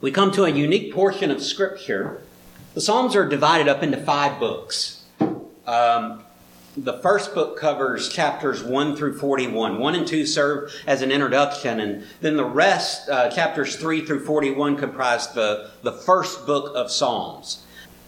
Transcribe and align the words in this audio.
we 0.00 0.10
come 0.10 0.30
to 0.32 0.44
a 0.44 0.50
unique 0.50 0.92
portion 0.92 1.30
of 1.30 1.42
Scripture. 1.42 2.22
The 2.74 2.80
Psalms 2.80 3.14
are 3.16 3.28
divided 3.28 3.68
up 3.68 3.82
into 3.82 3.96
five 3.96 4.38
books. 4.38 5.04
Um, 5.66 6.22
the 6.76 6.94
first 6.94 7.34
book 7.34 7.56
covers 7.56 8.08
chapters 8.08 8.62
1 8.62 8.96
through 8.96 9.18
41. 9.18 9.78
1 9.78 9.94
and 9.94 10.06
2 10.06 10.26
serve 10.26 10.72
as 10.86 11.02
an 11.02 11.12
introduction, 11.12 11.78
and 11.80 12.04
then 12.20 12.36
the 12.36 12.44
rest, 12.44 13.08
uh, 13.08 13.30
chapters 13.30 13.76
3 13.76 14.04
through 14.04 14.24
41, 14.24 14.76
comprise 14.76 15.28
the, 15.28 15.70
the 15.82 15.92
first 15.92 16.46
book 16.46 16.74
of 16.74 16.90
Psalms. 16.90 17.64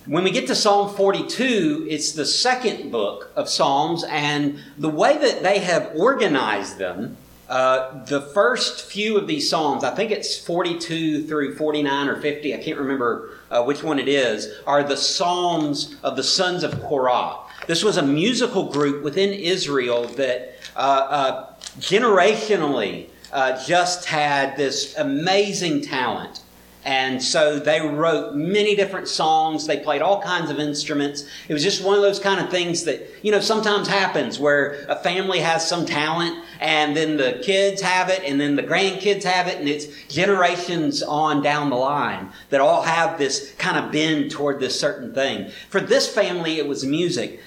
When 0.07 0.25
we 0.25 0.30
get 0.30 0.48
to 0.48 0.55
Psalm 0.55 0.95
42, 0.95 1.87
it's 1.89 2.12
the 2.12 2.27
second 2.27 2.91
book 2.91 3.30
of 3.37 3.48
Psalms, 3.48 4.05
and 4.09 4.59
the 4.77 4.91
way 4.91 5.16
that 5.16 5.43
they 5.43 5.61
have 5.61 5.93
organized 5.95 6.79
them, 6.79 7.16
uh, 7.49 8.05
the 8.05 8.21
first 8.21 8.87
few 8.87 9.17
of 9.17 9.27
these 9.27 9.49
Psalms, 9.49 9.85
I 9.85 9.95
think 9.95 10.11
it's 10.11 10.37
42 10.39 11.27
through 11.27 11.55
49 11.55 12.09
or 12.09 12.21
50, 12.21 12.55
I 12.55 12.59
can't 12.59 12.79
remember 12.79 13.31
uh, 13.50 13.63
which 13.63 13.82
one 13.82 13.99
it 13.99 14.09
is, 14.09 14.53
are 14.67 14.82
the 14.82 14.96
Psalms 14.96 15.96
of 16.03 16.17
the 16.17 16.25
sons 16.25 16.64
of 16.64 16.82
Korah. 16.82 17.39
This 17.67 17.85
was 17.85 17.96
a 17.96 18.03
musical 18.03 18.71
group 18.71 19.04
within 19.04 19.32
Israel 19.32 20.07
that 20.09 20.57
uh, 20.75 20.79
uh, 20.79 21.54
generationally 21.79 23.09
uh, 23.32 23.65
just 23.65 24.07
had 24.07 24.57
this 24.57 24.96
amazing 24.96 25.82
talent. 25.82 26.40
And 26.86 27.21
so 27.21 27.58
they 27.58 27.81
wrote 27.81 28.36
many 28.36 28.76
different 28.76 29.08
songs. 29.08 29.67
They 29.67 29.81
played 29.81 30.03
all 30.03 30.22
kinds 30.22 30.50
of 30.50 30.61
instruments. 30.61 31.25
It 31.49 31.53
was 31.53 31.64
just 31.64 31.82
one 31.82 31.96
of 31.96 32.03
those 32.03 32.20
kind 32.20 32.41
of 32.41 32.48
things 32.48 32.84
that, 32.84 33.11
you 33.22 33.33
know, 33.33 33.41
sometimes 33.41 33.89
happens 33.89 34.39
where 34.39 34.86
a 34.89 34.95
family 34.95 35.41
has 35.41 35.69
some 35.69 35.84
talent 35.84 36.45
and 36.61 36.97
then 36.97 37.17
the 37.17 37.41
kids 37.42 37.83
have 37.83 38.09
it 38.09 38.22
and 38.25 38.41
then 38.41 38.55
the 38.55 38.62
grandkids 38.62 39.25
have 39.25 39.48
it 39.48 39.59
and 39.59 39.69
it's 39.69 39.86
generations 40.06 41.03
on 41.03 41.42
down 41.42 41.70
the 41.70 41.77
line 41.77 42.31
that 42.50 42.61
all 42.61 42.83
have 42.83 43.19
this 43.19 43.53
kind 43.59 43.84
of 43.84 43.91
bend 43.91 44.31
toward 44.31 44.61
this 44.61 44.78
certain 44.78 45.12
thing. 45.12 45.51
For 45.69 45.81
this 45.81 46.07
family, 46.07 46.59
it 46.59 46.69
was 46.69 46.84
music. 46.84 47.41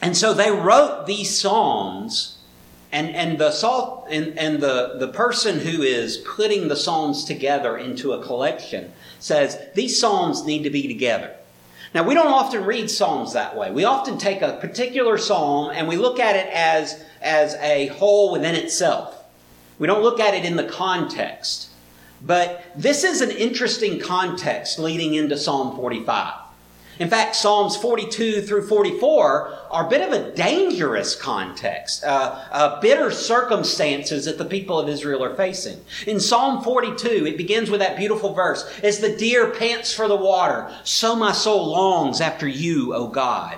And 0.00 0.16
so 0.16 0.32
they 0.32 0.50
wrote 0.50 1.04
these 1.04 1.38
psalms, 1.38 2.38
and, 2.92 3.10
and 3.10 3.38
the 3.38 3.52
salt 3.52 4.06
and, 4.10 4.36
and 4.38 4.60
the, 4.60 4.96
the 4.98 5.08
person 5.08 5.60
who 5.60 5.82
is 5.82 6.18
putting 6.18 6.68
the 6.68 6.76
psalms 6.76 7.24
together 7.24 7.76
into 7.76 8.12
a 8.12 8.22
collection 8.22 8.92
says 9.18 9.58
these 9.74 9.98
psalms 10.00 10.44
need 10.44 10.64
to 10.64 10.70
be 10.70 10.88
together. 10.88 11.34
Now 11.94 12.04
we 12.04 12.14
don't 12.14 12.32
often 12.32 12.64
read 12.64 12.90
psalms 12.90 13.32
that 13.32 13.56
way. 13.56 13.70
We 13.70 13.84
often 13.84 14.18
take 14.18 14.42
a 14.42 14.58
particular 14.60 15.18
psalm 15.18 15.70
and 15.72 15.88
we 15.88 15.96
look 15.96 16.18
at 16.18 16.36
it 16.36 16.48
as, 16.52 17.04
as 17.20 17.54
a 17.56 17.88
whole 17.88 18.32
within 18.32 18.54
itself. 18.54 19.16
We 19.78 19.86
don't 19.86 20.02
look 20.02 20.20
at 20.20 20.34
it 20.34 20.44
in 20.44 20.56
the 20.56 20.64
context. 20.64 21.68
But 22.22 22.70
this 22.76 23.02
is 23.02 23.22
an 23.22 23.30
interesting 23.30 23.98
context 23.98 24.78
leading 24.78 25.14
into 25.14 25.38
Psalm 25.38 25.74
45. 25.76 26.34
In 27.00 27.08
fact, 27.08 27.34
Psalms 27.34 27.78
42 27.78 28.42
through 28.42 28.66
44 28.66 29.58
are 29.70 29.86
a 29.86 29.88
bit 29.88 30.06
of 30.06 30.12
a 30.12 30.32
dangerous 30.32 31.16
context, 31.16 32.04
uh, 32.04 32.44
uh, 32.50 32.78
bitter 32.82 33.10
circumstances 33.10 34.26
that 34.26 34.36
the 34.36 34.44
people 34.44 34.78
of 34.78 34.86
Israel 34.86 35.24
are 35.24 35.34
facing. 35.34 35.82
In 36.06 36.20
Psalm 36.20 36.62
42, 36.62 37.26
it 37.26 37.38
begins 37.38 37.70
with 37.70 37.80
that 37.80 37.96
beautiful 37.96 38.34
verse 38.34 38.70
As 38.82 39.00
the 39.00 39.16
deer 39.16 39.48
pants 39.48 39.94
for 39.94 40.08
the 40.08 40.16
water, 40.16 40.70
so 40.84 41.16
my 41.16 41.32
soul 41.32 41.68
longs 41.68 42.20
after 42.20 42.46
you, 42.46 42.94
O 42.94 43.08
God. 43.08 43.56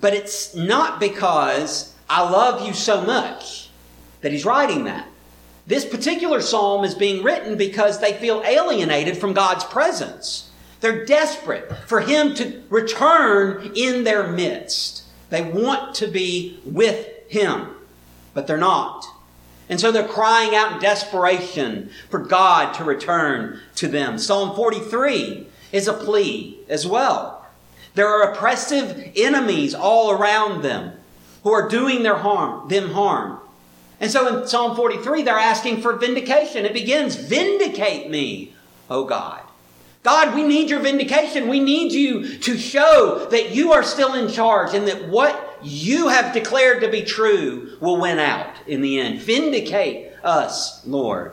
But 0.00 0.12
it's 0.12 0.56
not 0.56 0.98
because 0.98 1.94
I 2.10 2.28
love 2.28 2.66
you 2.66 2.74
so 2.74 3.02
much 3.02 3.70
that 4.20 4.32
he's 4.32 4.44
writing 4.44 4.82
that. 4.84 5.06
This 5.68 5.84
particular 5.84 6.40
psalm 6.40 6.82
is 6.82 6.96
being 6.96 7.22
written 7.22 7.56
because 7.56 8.00
they 8.00 8.14
feel 8.14 8.42
alienated 8.44 9.16
from 9.16 9.32
God's 9.32 9.64
presence. 9.64 10.50
They're 10.84 11.06
desperate 11.06 11.74
for 11.86 12.02
him 12.02 12.34
to 12.34 12.62
return 12.68 13.72
in 13.74 14.04
their 14.04 14.26
midst. 14.26 15.04
They 15.30 15.40
want 15.40 15.94
to 15.94 16.06
be 16.06 16.60
with 16.62 17.08
him, 17.26 17.68
but 18.34 18.46
they're 18.46 18.58
not. 18.58 19.06
And 19.70 19.80
so 19.80 19.90
they're 19.90 20.06
crying 20.06 20.54
out 20.54 20.72
in 20.72 20.80
desperation 20.80 21.88
for 22.10 22.18
God 22.18 22.74
to 22.74 22.84
return 22.84 23.60
to 23.76 23.88
them. 23.88 24.18
Psalm 24.18 24.54
43 24.54 25.46
is 25.72 25.88
a 25.88 25.94
plea 25.94 26.58
as 26.68 26.86
well. 26.86 27.46
There 27.94 28.08
are 28.08 28.30
oppressive 28.30 29.10
enemies 29.16 29.74
all 29.74 30.10
around 30.10 30.60
them 30.60 30.92
who 31.44 31.52
are 31.52 31.66
doing 31.66 32.02
their 32.02 32.18
harm, 32.18 32.68
them 32.68 32.90
harm. 32.90 33.38
And 34.00 34.10
so 34.10 34.42
in 34.42 34.46
Psalm 34.46 34.76
43, 34.76 35.22
they're 35.22 35.34
asking 35.38 35.80
for 35.80 35.94
vindication. 35.94 36.66
It 36.66 36.74
begins, 36.74 37.16
Vindicate 37.16 38.10
me, 38.10 38.52
O 38.90 39.06
God. 39.06 39.40
God, 40.04 40.34
we 40.34 40.42
need 40.42 40.68
your 40.68 40.80
vindication. 40.80 41.48
We 41.48 41.60
need 41.60 41.90
you 41.90 42.36
to 42.38 42.58
show 42.58 43.26
that 43.30 43.54
you 43.54 43.72
are 43.72 43.82
still 43.82 44.12
in 44.12 44.30
charge 44.30 44.74
and 44.74 44.86
that 44.86 45.08
what 45.08 45.58
you 45.62 46.08
have 46.08 46.34
declared 46.34 46.82
to 46.82 46.90
be 46.90 47.02
true 47.02 47.78
will 47.80 47.98
win 47.98 48.18
out 48.18 48.54
in 48.66 48.82
the 48.82 49.00
end. 49.00 49.20
Vindicate 49.22 50.12
us, 50.22 50.86
Lord. 50.86 51.32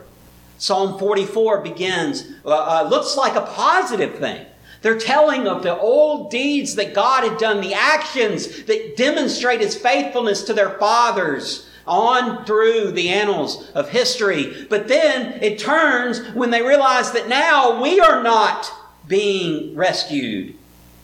Psalm 0.56 0.98
44 0.98 1.60
begins, 1.60 2.24
uh, 2.46 2.48
uh, 2.48 2.88
looks 2.88 3.14
like 3.14 3.36
a 3.36 3.42
positive 3.42 4.18
thing. 4.18 4.46
They're 4.80 4.98
telling 4.98 5.46
of 5.46 5.62
the 5.62 5.78
old 5.78 6.30
deeds 6.30 6.74
that 6.76 6.94
God 6.94 7.28
had 7.28 7.38
done, 7.38 7.60
the 7.60 7.74
actions 7.74 8.64
that 8.64 8.96
demonstrate 8.96 9.60
his 9.60 9.76
faithfulness 9.76 10.44
to 10.44 10.54
their 10.54 10.78
fathers 10.78 11.68
on 11.86 12.44
through 12.44 12.92
the 12.92 13.08
annals 13.08 13.70
of 13.72 13.88
history. 13.88 14.66
But 14.68 14.88
then 14.88 15.42
it 15.42 15.58
turns 15.58 16.20
when 16.34 16.50
they 16.50 16.62
realize 16.62 17.12
that 17.12 17.28
now 17.28 17.82
we 17.82 18.00
are 18.00 18.22
not 18.22 18.70
being 19.06 19.74
rescued. 19.74 20.54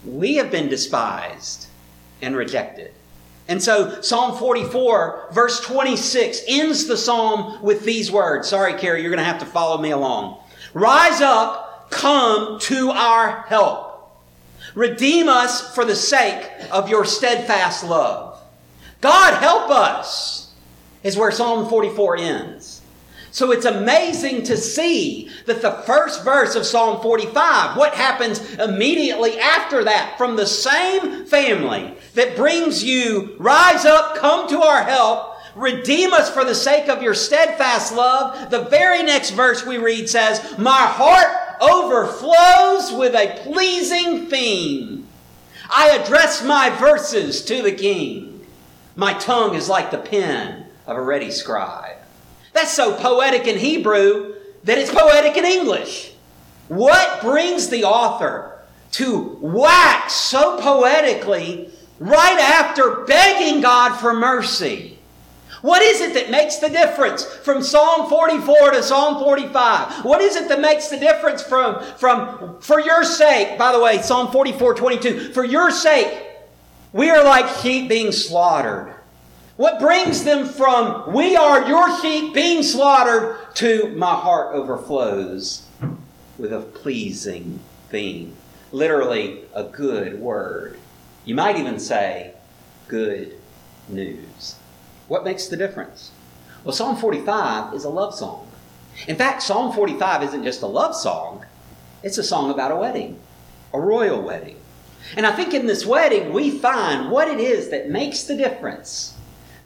We 0.05 0.37
have 0.37 0.51
been 0.51 0.69
despised 0.69 1.67
and 2.23 2.37
rejected. 2.37 2.93
And 3.49 3.63
so 3.63 4.03
Psalm 4.03 4.39
44, 4.39 5.29
verse 5.33 5.61
26, 5.61 6.43
ends 6.47 6.87
the 6.87 6.97
psalm 6.97 7.63
with 7.63 7.85
these 7.85 8.13
words. 8.13 8.49
Sorry, 8.49 8.75
Carrie, 8.75 9.01
you're 9.01 9.11
going 9.11 9.19
to 9.19 9.25
have 9.25 9.41
to 9.41 9.47
follow 9.47 9.81
me 9.81 9.91
along. 9.91 10.39
Rise 10.75 11.23
up, 11.23 11.91
come 11.91 12.61
to 12.61 12.91
our 12.91 13.43
help. 13.49 13.87
Redeem 14.75 15.29
us 15.29 15.75
for 15.75 15.85
the 15.87 15.97
sake 15.97 16.47
of 16.71 16.91
your 16.91 17.07
steadfast 17.07 17.85
love. 17.85 18.39
God, 19.01 19.41
help 19.41 19.71
us 19.71 20.38
is 21.09 21.17
where 21.17 21.31
Psalm 21.31 21.69
44 21.69 22.19
ends. 22.19 22.83
So 23.31 23.51
it's 23.53 23.65
amazing 23.65 24.43
to 24.45 24.57
see 24.57 25.31
that 25.47 25.63
the 25.63 25.83
first 25.87 26.23
verse 26.23 26.55
of 26.55 26.67
Psalm 26.67 27.01
45, 27.01 27.77
what 27.77 27.95
happens 27.95 28.55
immediately 28.55 29.39
after 29.39 29.85
that 29.85 30.17
from 30.19 30.37
the 30.37 30.47
same 30.47 31.25
family 31.27 31.95
that 32.15 32.37
brings 32.37 32.85
you, 32.85 33.37
rise 33.39 33.85
up, 33.85 34.17
come 34.17 34.49
to 34.49 34.61
our 34.61 34.83
help, 34.83 35.37
redeem 35.55 36.13
us 36.13 36.31
for 36.31 36.45
the 36.45 36.55
sake 36.55 36.89
of 36.89 37.03
your 37.03 37.15
steadfast 37.15 37.95
love. 37.95 38.51
The 38.51 38.65
very 38.65 39.03
next 39.03 39.31
verse 39.31 39.65
we 39.65 39.79
read 39.79 40.09
says, 40.09 40.59
My 40.59 40.87
heart 40.87 41.61
overflows 41.61 42.93
with 42.99 43.15
a 43.15 43.41
pleasing 43.45 44.27
theme. 44.27 45.07
I 45.71 45.91
address 45.91 46.45
my 46.45 46.71
verses 46.71 47.45
to 47.47 47.63
the 47.63 47.73
king. 47.73 48.47
My 48.97 49.15
tongue 49.15 49.55
is 49.55 49.69
like 49.69 49.91
the 49.91 49.99
pen 49.99 50.58
of 50.89 50.97
a 50.97 51.01
ready 51.01 51.31
scribe. 51.31 51.97
That's 52.55 52.73
so 52.73 52.97
poetic 52.97 53.47
in 53.47 53.59
Hebrew 53.59 54.35
that 54.65 54.79
it's 54.79 54.91
poetic 54.91 55.37
in 55.37 55.45
English. 55.45 56.13
What 56.69 57.21
brings 57.21 57.69
the 57.69 57.85
author 57.85 58.59
to 58.93 59.39
wax 59.41 60.15
so 60.15 60.59
poetically 60.61 61.71
right 62.01 62.39
after 62.41 63.05
begging 63.05 63.61
God 63.61 63.97
for 63.99 64.15
mercy? 64.15 64.99
What 65.61 65.83
is 65.83 66.01
it 66.01 66.15
that 66.15 66.31
makes 66.31 66.57
the 66.57 66.69
difference 66.69 67.25
from 67.25 67.63
Psalm 67.63 68.09
44 68.09 68.71
to 68.73 68.83
Psalm 68.83 69.23
45? 69.23 70.05
What 70.05 70.21
is 70.21 70.37
it 70.37 70.49
that 70.49 70.61
makes 70.61 70.89
the 70.89 70.97
difference 70.97 71.43
from, 71.43 71.83
from 71.97 72.61
for 72.61 72.81
your 72.81 73.05
sake, 73.05 73.59
by 73.59 73.73
the 73.73 73.81
way, 73.81 74.01
Psalm 74.01 74.31
44, 74.31 74.75
22, 74.75 75.33
for 75.33 75.45
your 75.45 75.71
sake, 75.71 76.27
we 76.93 77.11
are 77.11 77.25
like 77.25 77.49
sheep 77.61 77.89
being 77.89 78.13
slaughtered. 78.13 78.95
What 79.59 79.81
brings 79.81 80.23
them 80.23 80.47
from, 80.47 81.13
we 81.13 81.35
are 81.35 81.67
your 81.67 82.01
sheep 82.01 82.33
being 82.33 82.63
slaughtered, 82.63 83.39
to 83.57 83.89
my 83.89 84.15
heart 84.15 84.55
overflows 84.55 85.67
with 86.39 86.53
a 86.53 86.61
pleasing 86.61 87.59
theme. 87.89 88.37
Literally, 88.71 89.41
a 89.53 89.65
good 89.65 90.21
word. 90.21 90.79
You 91.25 91.35
might 91.35 91.57
even 91.57 91.81
say, 91.81 92.35
good 92.87 93.35
news. 93.89 94.55
What 95.09 95.25
makes 95.25 95.49
the 95.49 95.57
difference? 95.57 96.13
Well, 96.63 96.73
Psalm 96.73 96.97
45 96.97 97.75
is 97.75 97.83
a 97.83 97.91
love 97.91 98.15
song. 98.15 98.49
In 99.09 99.17
fact, 99.17 99.43
Psalm 99.43 99.75
45 99.75 100.23
isn't 100.23 100.45
just 100.45 100.63
a 100.63 100.69
love 100.69 100.95
song, 100.95 101.45
it's 102.05 102.19
a 102.19 102.23
song 102.23 102.53
about 102.53 102.71
a 102.71 102.77
wedding, 102.77 103.19
a 103.75 103.81
royal 103.81 104.23
wedding. 104.23 104.61
And 105.17 105.27
I 105.27 105.33
think 105.35 105.53
in 105.53 105.67
this 105.67 105.85
wedding, 105.85 106.33
we 106.33 106.49
find 106.49 107.11
what 107.11 107.27
it 107.27 107.41
is 107.41 107.71
that 107.71 107.91
makes 107.91 108.23
the 108.23 108.37
difference 108.37 109.18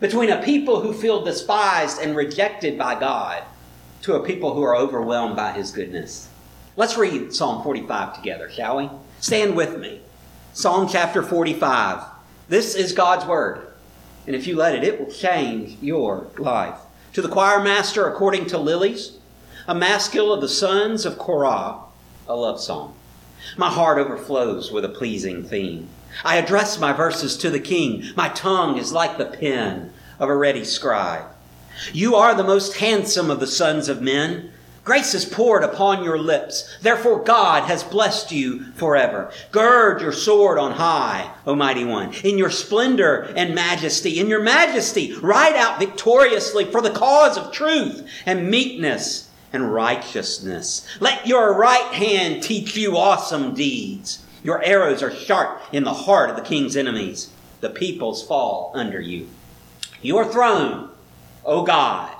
between 0.03 0.31
a 0.31 0.43
people 0.43 0.81
who 0.81 0.93
feel 0.93 1.25
despised 1.25 2.03
and 2.03 2.17
rejected 2.17 2.77
by 2.77 2.99
God 2.99 3.45
to 4.03 4.17
a 4.17 4.27
people 4.27 4.53
who 4.53 4.63
are 4.63 4.75
overwhelmed 4.75 5.37
by 5.37 5.53
His 5.53 5.71
goodness. 5.71 6.29
Let's 6.77 6.99
read 6.99 7.33
Psalm 7.33 7.63
45 7.63 8.17
together, 8.17 8.51
shall 8.51 8.79
we? 8.79 8.91
Stand 9.21 9.55
with 9.55 9.79
me. 9.79 10.01
Psalm 10.55 10.89
chapter 10.89 11.23
45. 11.23 12.03
This 12.49 12.75
is 12.75 12.91
God's 12.91 13.27
word. 13.27 13.69
And 14.27 14.35
if 14.35 14.49
you 14.49 14.57
let 14.57 14.75
it, 14.75 14.83
it 14.83 14.99
will 14.99 15.13
change 15.13 15.81
your 15.81 16.27
life. 16.37 16.79
To 17.13 17.23
the 17.23 17.29
choir 17.29 17.63
master, 17.63 18.09
according 18.09 18.47
to 18.47 18.59
Lilies, 18.59 19.19
a 19.69 19.75
maskil 19.75 20.33
of 20.33 20.41
the 20.41 20.49
sons 20.49 21.07
of 21.07 21.17
Korah, 21.17 21.79
a 22.27 22.35
love 22.35 22.61
song. 22.61 22.97
My 23.57 23.71
heart 23.71 23.99
overflows 23.99 24.73
with 24.73 24.85
a 24.85 24.89
pleasing 24.89 25.45
theme. 25.45 25.89
I 26.25 26.37
address 26.37 26.79
my 26.79 26.93
verses 26.93 27.37
to 27.39 27.51
the 27.51 27.61
king. 27.61 28.05
My 28.17 28.29
tongue 28.29 28.79
is 28.79 28.93
like 28.93 29.19
the 29.19 29.27
pen 29.27 29.93
of 30.19 30.29
a 30.29 30.37
ready 30.37 30.65
scribe. 30.65 31.27
You 31.93 32.15
are 32.17 32.35
the 32.35 32.45
most 32.45 32.77
handsome 32.77 33.31
of 33.31 33.41
the 33.41 33.47
sons 33.47 33.89
of 33.89 34.03
men. 34.03 34.53
Grace 34.85 35.15
is 35.15 35.25
poured 35.25 35.63
upon 35.63 36.03
your 36.03 36.19
lips. 36.19 36.77
Therefore 36.83 37.23
God 37.23 37.65
has 37.65 37.85
blessed 37.85 38.33
you 38.33 38.65
forever. 38.73 39.31
Gird 39.53 40.01
your 40.01 40.13
sword 40.13 40.59
on 40.59 40.73
high, 40.73 41.31
O 41.47 41.55
mighty 41.55 41.85
one, 41.85 42.13
in 42.25 42.37
your 42.37 42.51
splendor 42.51 43.33
and 43.37 43.55
majesty. 43.55 44.19
In 44.19 44.27
your 44.27 44.43
majesty, 44.43 45.15
ride 45.15 45.55
out 45.55 45.79
victoriously 45.79 46.65
for 46.65 46.81
the 46.81 46.91
cause 46.91 47.39
of 47.39 47.53
truth 47.53 48.09
and 48.27 48.51
meekness 48.51 49.31
and 49.53 49.73
righteousness. 49.73 50.87
Let 50.99 51.27
your 51.29 51.55
right 51.55 51.95
hand 51.95 52.43
teach 52.43 52.77
you 52.77 52.97
awesome 52.97 53.55
deeds. 53.55 54.19
Your 54.43 54.63
arrows 54.63 55.03
are 55.03 55.11
sharp 55.11 55.63
in 55.73 55.85
the 55.85 55.93
heart 55.93 56.31
of 56.31 56.37
the 56.37 56.43
king's 56.43 56.77
enemies. 56.77 57.31
The 57.61 57.71
peoples 57.71 58.27
fall 58.27 58.73
under 58.75 59.01
you. 59.01 59.29
Your 60.01 60.25
throne, 60.25 60.91
O 61.45 61.63
God, 61.63 62.13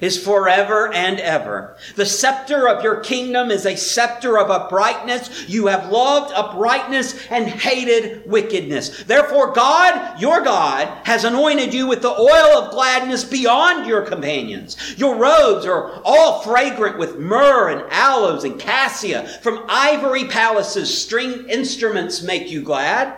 is 0.00 0.22
forever 0.22 0.92
and 0.92 1.20
ever. 1.20 1.76
The 1.96 2.06
scepter 2.06 2.68
of 2.68 2.82
your 2.82 3.00
kingdom 3.00 3.50
is 3.50 3.66
a 3.66 3.76
scepter 3.76 4.38
of 4.38 4.50
uprightness. 4.50 5.48
You 5.48 5.66
have 5.68 5.90
loved 5.90 6.32
uprightness 6.34 7.26
and 7.30 7.46
hated 7.46 8.28
wickedness. 8.28 9.04
Therefore, 9.04 9.52
God, 9.52 10.20
your 10.20 10.42
God, 10.42 10.88
has 11.04 11.24
anointed 11.24 11.72
you 11.72 11.86
with 11.86 12.02
the 12.02 12.10
oil 12.10 12.58
of 12.58 12.72
gladness 12.72 13.24
beyond 13.24 13.86
your 13.86 14.02
companions. 14.02 14.76
Your 14.98 15.16
robes 15.16 15.66
are 15.66 16.00
all 16.04 16.42
fragrant 16.42 16.98
with 16.98 17.18
myrrh 17.18 17.68
and 17.70 17.90
aloes 17.92 18.44
and 18.44 18.58
cassia. 18.58 19.26
From 19.42 19.64
ivory 19.68 20.24
palaces, 20.24 20.96
string 20.96 21.48
instruments 21.48 22.22
make 22.22 22.50
you 22.50 22.62
glad. 22.62 23.14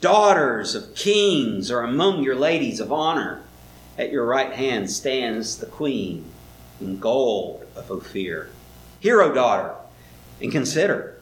Daughters 0.00 0.74
of 0.74 0.94
kings 0.94 1.70
are 1.70 1.82
among 1.82 2.22
your 2.22 2.36
ladies 2.36 2.78
of 2.78 2.92
honor. 2.92 3.42
At 3.98 4.12
your 4.12 4.24
right 4.24 4.52
hand 4.52 4.88
stands 4.88 5.56
the 5.56 5.66
queen 5.66 6.24
in 6.80 7.00
gold 7.00 7.66
of 7.74 7.90
Ophir. 7.90 8.50
Hear, 9.00 9.20
O 9.20 9.34
daughter, 9.34 9.74
and 10.40 10.52
consider 10.52 11.17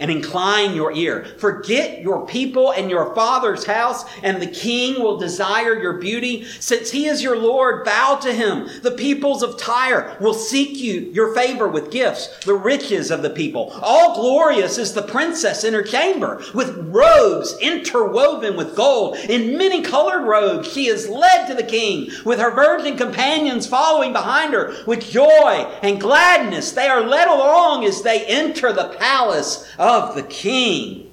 and 0.00 0.10
incline 0.10 0.74
your 0.74 0.92
ear. 0.92 1.24
Forget 1.38 2.00
your 2.00 2.26
people 2.26 2.72
and 2.72 2.90
your 2.90 3.14
father's 3.14 3.66
house, 3.66 4.04
and 4.22 4.40
the 4.40 4.46
king 4.46 5.02
will 5.02 5.16
desire 5.16 5.80
your 5.80 5.94
beauty. 5.94 6.44
Since 6.60 6.90
he 6.90 7.06
is 7.06 7.22
your 7.22 7.36
Lord, 7.36 7.84
bow 7.84 8.16
to 8.22 8.32
him. 8.32 8.68
The 8.82 8.92
peoples 8.92 9.42
of 9.42 9.58
Tyre 9.58 10.16
will 10.20 10.34
seek 10.34 10.78
you, 10.78 11.10
your 11.12 11.34
favor 11.34 11.68
with 11.68 11.90
gifts, 11.90 12.44
the 12.44 12.54
riches 12.54 13.10
of 13.10 13.22
the 13.22 13.30
people. 13.30 13.70
All 13.82 14.14
glorious 14.14 14.78
is 14.78 14.92
the 14.92 15.02
princess 15.02 15.64
in 15.64 15.74
her 15.74 15.82
chamber, 15.82 16.42
with 16.54 16.76
robes 16.88 17.56
interwoven 17.60 18.56
with 18.56 18.76
gold. 18.76 19.16
In 19.16 19.58
many 19.58 19.82
colored 19.82 20.24
robes, 20.24 20.72
she 20.72 20.86
is 20.86 21.08
led 21.08 21.46
to 21.46 21.54
the 21.54 21.62
king, 21.62 22.10
with 22.24 22.38
her 22.38 22.54
virgin 22.54 22.96
companions 22.96 23.66
following 23.66 24.12
behind 24.12 24.54
her. 24.54 24.74
With 24.86 25.10
joy 25.10 25.66
and 25.82 26.00
gladness, 26.00 26.72
they 26.72 26.86
are 26.86 27.02
led 27.02 27.28
along 27.28 27.84
as 27.84 28.02
they 28.02 28.24
enter 28.26 28.72
the 28.72 28.94
palace 28.98 29.68
of 29.78 29.87
the 29.88 30.22
king. 30.22 31.10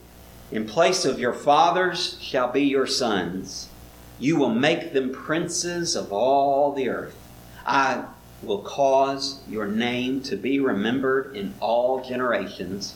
In 0.51 0.65
place 0.65 1.05
of 1.05 1.17
your 1.17 1.33
fathers 1.33 2.17
shall 2.21 2.51
be 2.51 2.63
your 2.63 2.85
sons. 2.85 3.69
You 4.19 4.35
will 4.35 4.49
make 4.49 4.91
them 4.91 5.13
princes 5.13 5.95
of 5.95 6.11
all 6.11 6.73
the 6.73 6.89
earth. 6.89 7.15
I 7.65 8.03
will 8.43 8.59
cause 8.59 9.41
your 9.47 9.65
name 9.65 10.21
to 10.23 10.35
be 10.35 10.59
remembered 10.59 11.35
in 11.37 11.53
all 11.61 12.03
generations. 12.03 12.95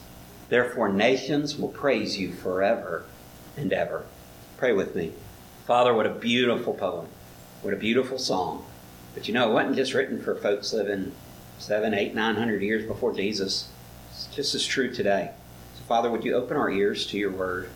Therefore, 0.49 0.89
nations 0.89 1.57
will 1.57 1.69
praise 1.69 2.17
you 2.17 2.33
forever 2.33 3.05
and 3.55 3.71
ever. 3.71 4.03
Pray 4.57 4.73
with 4.73 4.95
me. 4.95 5.13
Father, 5.65 5.93
what 5.93 6.05
a 6.05 6.13
beautiful 6.13 6.73
poem. 6.73 7.07
What 7.61 7.73
a 7.73 7.77
beautiful 7.77 8.19
song. 8.19 8.65
But 9.13 9.29
you 9.29 9.33
know, 9.33 9.49
it 9.49 9.53
wasn't 9.53 9.77
just 9.77 9.93
written 9.93 10.21
for 10.21 10.35
folks 10.35 10.73
living 10.73 11.13
seven, 11.57 11.93
eight, 11.93 12.13
nine 12.13 12.35
hundred 12.35 12.61
years 12.61 12.85
before 12.85 13.13
Jesus. 13.13 13.69
It's 14.11 14.27
just 14.27 14.55
as 14.55 14.65
true 14.65 14.93
today. 14.93 15.31
Father, 15.89 16.11
would 16.11 16.23
you 16.23 16.35
open 16.35 16.55
our 16.55 16.69
ears 16.69 17.07
to 17.07 17.17
your 17.17 17.31
word, 17.31 17.67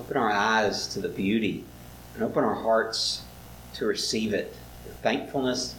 open 0.00 0.16
our 0.16 0.30
eyes 0.32 0.86
to 0.86 1.00
the 1.00 1.08
beauty, 1.10 1.66
and 2.14 2.22
open 2.22 2.42
our 2.42 2.54
hearts 2.54 3.24
to 3.74 3.84
receive 3.84 4.32
it 4.32 4.56
with 4.86 4.96
thankfulness 5.00 5.74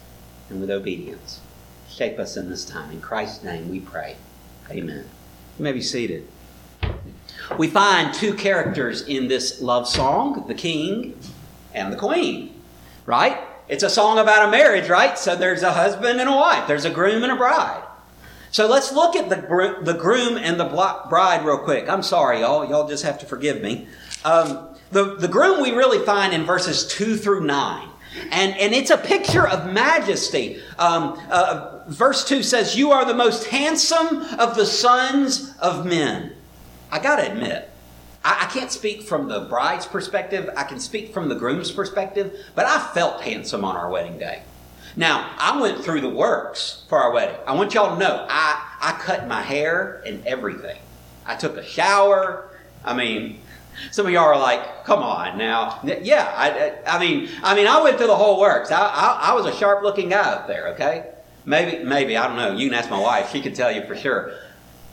and 0.48 0.60
with 0.60 0.70
obedience. 0.70 1.40
Shape 1.88 2.20
us 2.20 2.36
in 2.36 2.48
this 2.48 2.64
time. 2.64 2.92
In 2.92 3.00
Christ's 3.00 3.42
name 3.42 3.68
we 3.68 3.80
pray. 3.80 4.14
Amen. 4.70 5.04
You 5.58 5.64
may 5.64 5.72
be 5.72 5.82
seated. 5.82 6.28
We 7.58 7.66
find 7.66 8.14
two 8.14 8.34
characters 8.34 9.02
in 9.02 9.26
this 9.26 9.60
love 9.60 9.88
song 9.88 10.44
the 10.46 10.54
king 10.54 11.18
and 11.74 11.92
the 11.92 11.96
queen, 11.96 12.54
right? 13.04 13.36
It's 13.66 13.82
a 13.82 13.90
song 13.90 14.20
about 14.20 14.46
a 14.46 14.50
marriage, 14.52 14.88
right? 14.88 15.18
So 15.18 15.34
there's 15.34 15.64
a 15.64 15.72
husband 15.72 16.20
and 16.20 16.28
a 16.28 16.36
wife, 16.36 16.68
there's 16.68 16.84
a 16.84 16.90
groom 16.90 17.24
and 17.24 17.32
a 17.32 17.36
bride. 17.36 17.82
So 18.50 18.66
let's 18.66 18.92
look 18.92 19.14
at 19.14 19.28
the, 19.28 19.36
the 19.82 19.94
groom 19.94 20.36
and 20.36 20.58
the 20.58 20.64
bride 20.64 21.44
real 21.44 21.58
quick. 21.58 21.88
I'm 21.88 22.02
sorry, 22.02 22.40
y'all. 22.40 22.68
Y'all 22.68 22.88
just 22.88 23.04
have 23.04 23.18
to 23.20 23.26
forgive 23.26 23.62
me. 23.62 23.86
Um, 24.24 24.68
the, 24.90 25.16
the 25.16 25.28
groom 25.28 25.62
we 25.62 25.70
really 25.70 26.04
find 26.04 26.34
in 26.34 26.44
verses 26.44 26.86
2 26.88 27.16
through 27.16 27.44
9. 27.44 27.88
And, 28.32 28.56
and 28.56 28.74
it's 28.74 28.90
a 28.90 28.98
picture 28.98 29.46
of 29.46 29.72
majesty. 29.72 30.60
Um, 30.78 31.20
uh, 31.30 31.82
verse 31.86 32.24
2 32.24 32.42
says, 32.42 32.76
You 32.76 32.90
are 32.90 33.04
the 33.04 33.14
most 33.14 33.46
handsome 33.46 34.22
of 34.38 34.56
the 34.56 34.66
sons 34.66 35.54
of 35.60 35.86
men. 35.86 36.32
I 36.90 36.98
got 36.98 37.16
to 37.16 37.30
admit, 37.30 37.70
I, 38.24 38.46
I 38.46 38.52
can't 38.52 38.72
speak 38.72 39.02
from 39.02 39.28
the 39.28 39.42
bride's 39.42 39.86
perspective. 39.86 40.50
I 40.56 40.64
can 40.64 40.80
speak 40.80 41.14
from 41.14 41.28
the 41.28 41.36
groom's 41.36 41.70
perspective, 41.70 42.36
but 42.56 42.66
I 42.66 42.84
felt 42.92 43.22
handsome 43.22 43.64
on 43.64 43.76
our 43.76 43.88
wedding 43.88 44.18
day. 44.18 44.42
Now, 44.96 45.30
I 45.38 45.60
went 45.60 45.84
through 45.84 46.00
the 46.00 46.08
works 46.08 46.84
for 46.88 46.98
our 46.98 47.12
wedding. 47.12 47.36
I 47.46 47.54
want 47.54 47.74
y'all 47.74 47.94
to 47.94 47.98
know 47.98 48.26
I, 48.28 48.76
I 48.80 48.92
cut 48.92 49.28
my 49.28 49.42
hair 49.42 50.02
and 50.04 50.26
everything. 50.26 50.78
I 51.26 51.36
took 51.36 51.56
a 51.56 51.64
shower. 51.64 52.50
I 52.84 52.94
mean, 52.94 53.40
some 53.92 54.06
of 54.06 54.12
y'all 54.12 54.24
are 54.24 54.38
like, 54.38 54.84
"Come 54.84 55.00
on 55.00 55.38
now." 55.38 55.80
Yeah, 55.84 56.32
I, 56.36 56.96
I 56.96 56.98
mean, 56.98 57.28
I 57.42 57.54
mean, 57.54 57.66
I 57.66 57.82
went 57.82 57.98
through 57.98 58.08
the 58.08 58.16
whole 58.16 58.40
works. 58.40 58.70
I, 58.70 58.80
I, 58.80 59.30
I 59.30 59.34
was 59.34 59.46
a 59.46 59.56
sharp-looking 59.56 60.08
guy 60.08 60.32
up 60.32 60.46
there. 60.46 60.68
Okay, 60.68 61.12
maybe, 61.44 61.84
maybe 61.84 62.16
I 62.16 62.26
don't 62.26 62.36
know. 62.36 62.56
You 62.56 62.68
can 62.68 62.78
ask 62.78 62.90
my 62.90 63.00
wife; 63.00 63.30
she 63.30 63.40
can 63.40 63.54
tell 63.54 63.70
you 63.70 63.86
for 63.86 63.96
sure. 63.96 64.34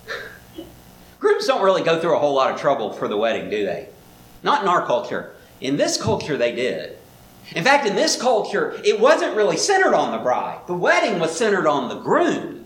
Groups 1.19 1.47
don't 1.47 1.63
really 1.63 1.83
go 1.83 1.99
through 1.99 2.15
a 2.15 2.19
whole 2.19 2.35
lot 2.35 2.53
of 2.53 2.59
trouble 2.59 2.93
for 2.93 3.07
the 3.07 3.17
wedding, 3.17 3.49
do 3.49 3.65
they? 3.65 3.89
Not 4.43 4.61
in 4.61 4.67
our 4.67 4.85
culture. 4.85 5.33
In 5.59 5.77
this 5.77 5.99
culture, 5.99 6.37
they 6.37 6.53
did. 6.53 6.97
In 7.55 7.63
fact, 7.63 7.87
in 7.87 7.95
this 7.95 8.19
culture, 8.19 8.79
it 8.83 8.99
wasn't 8.99 9.35
really 9.35 9.57
centered 9.57 9.93
on 9.93 10.11
the 10.11 10.17
bride. 10.17 10.61
The 10.67 10.73
wedding 10.73 11.19
was 11.19 11.37
centered 11.37 11.67
on 11.67 11.89
the 11.89 11.99
groom. 11.99 12.65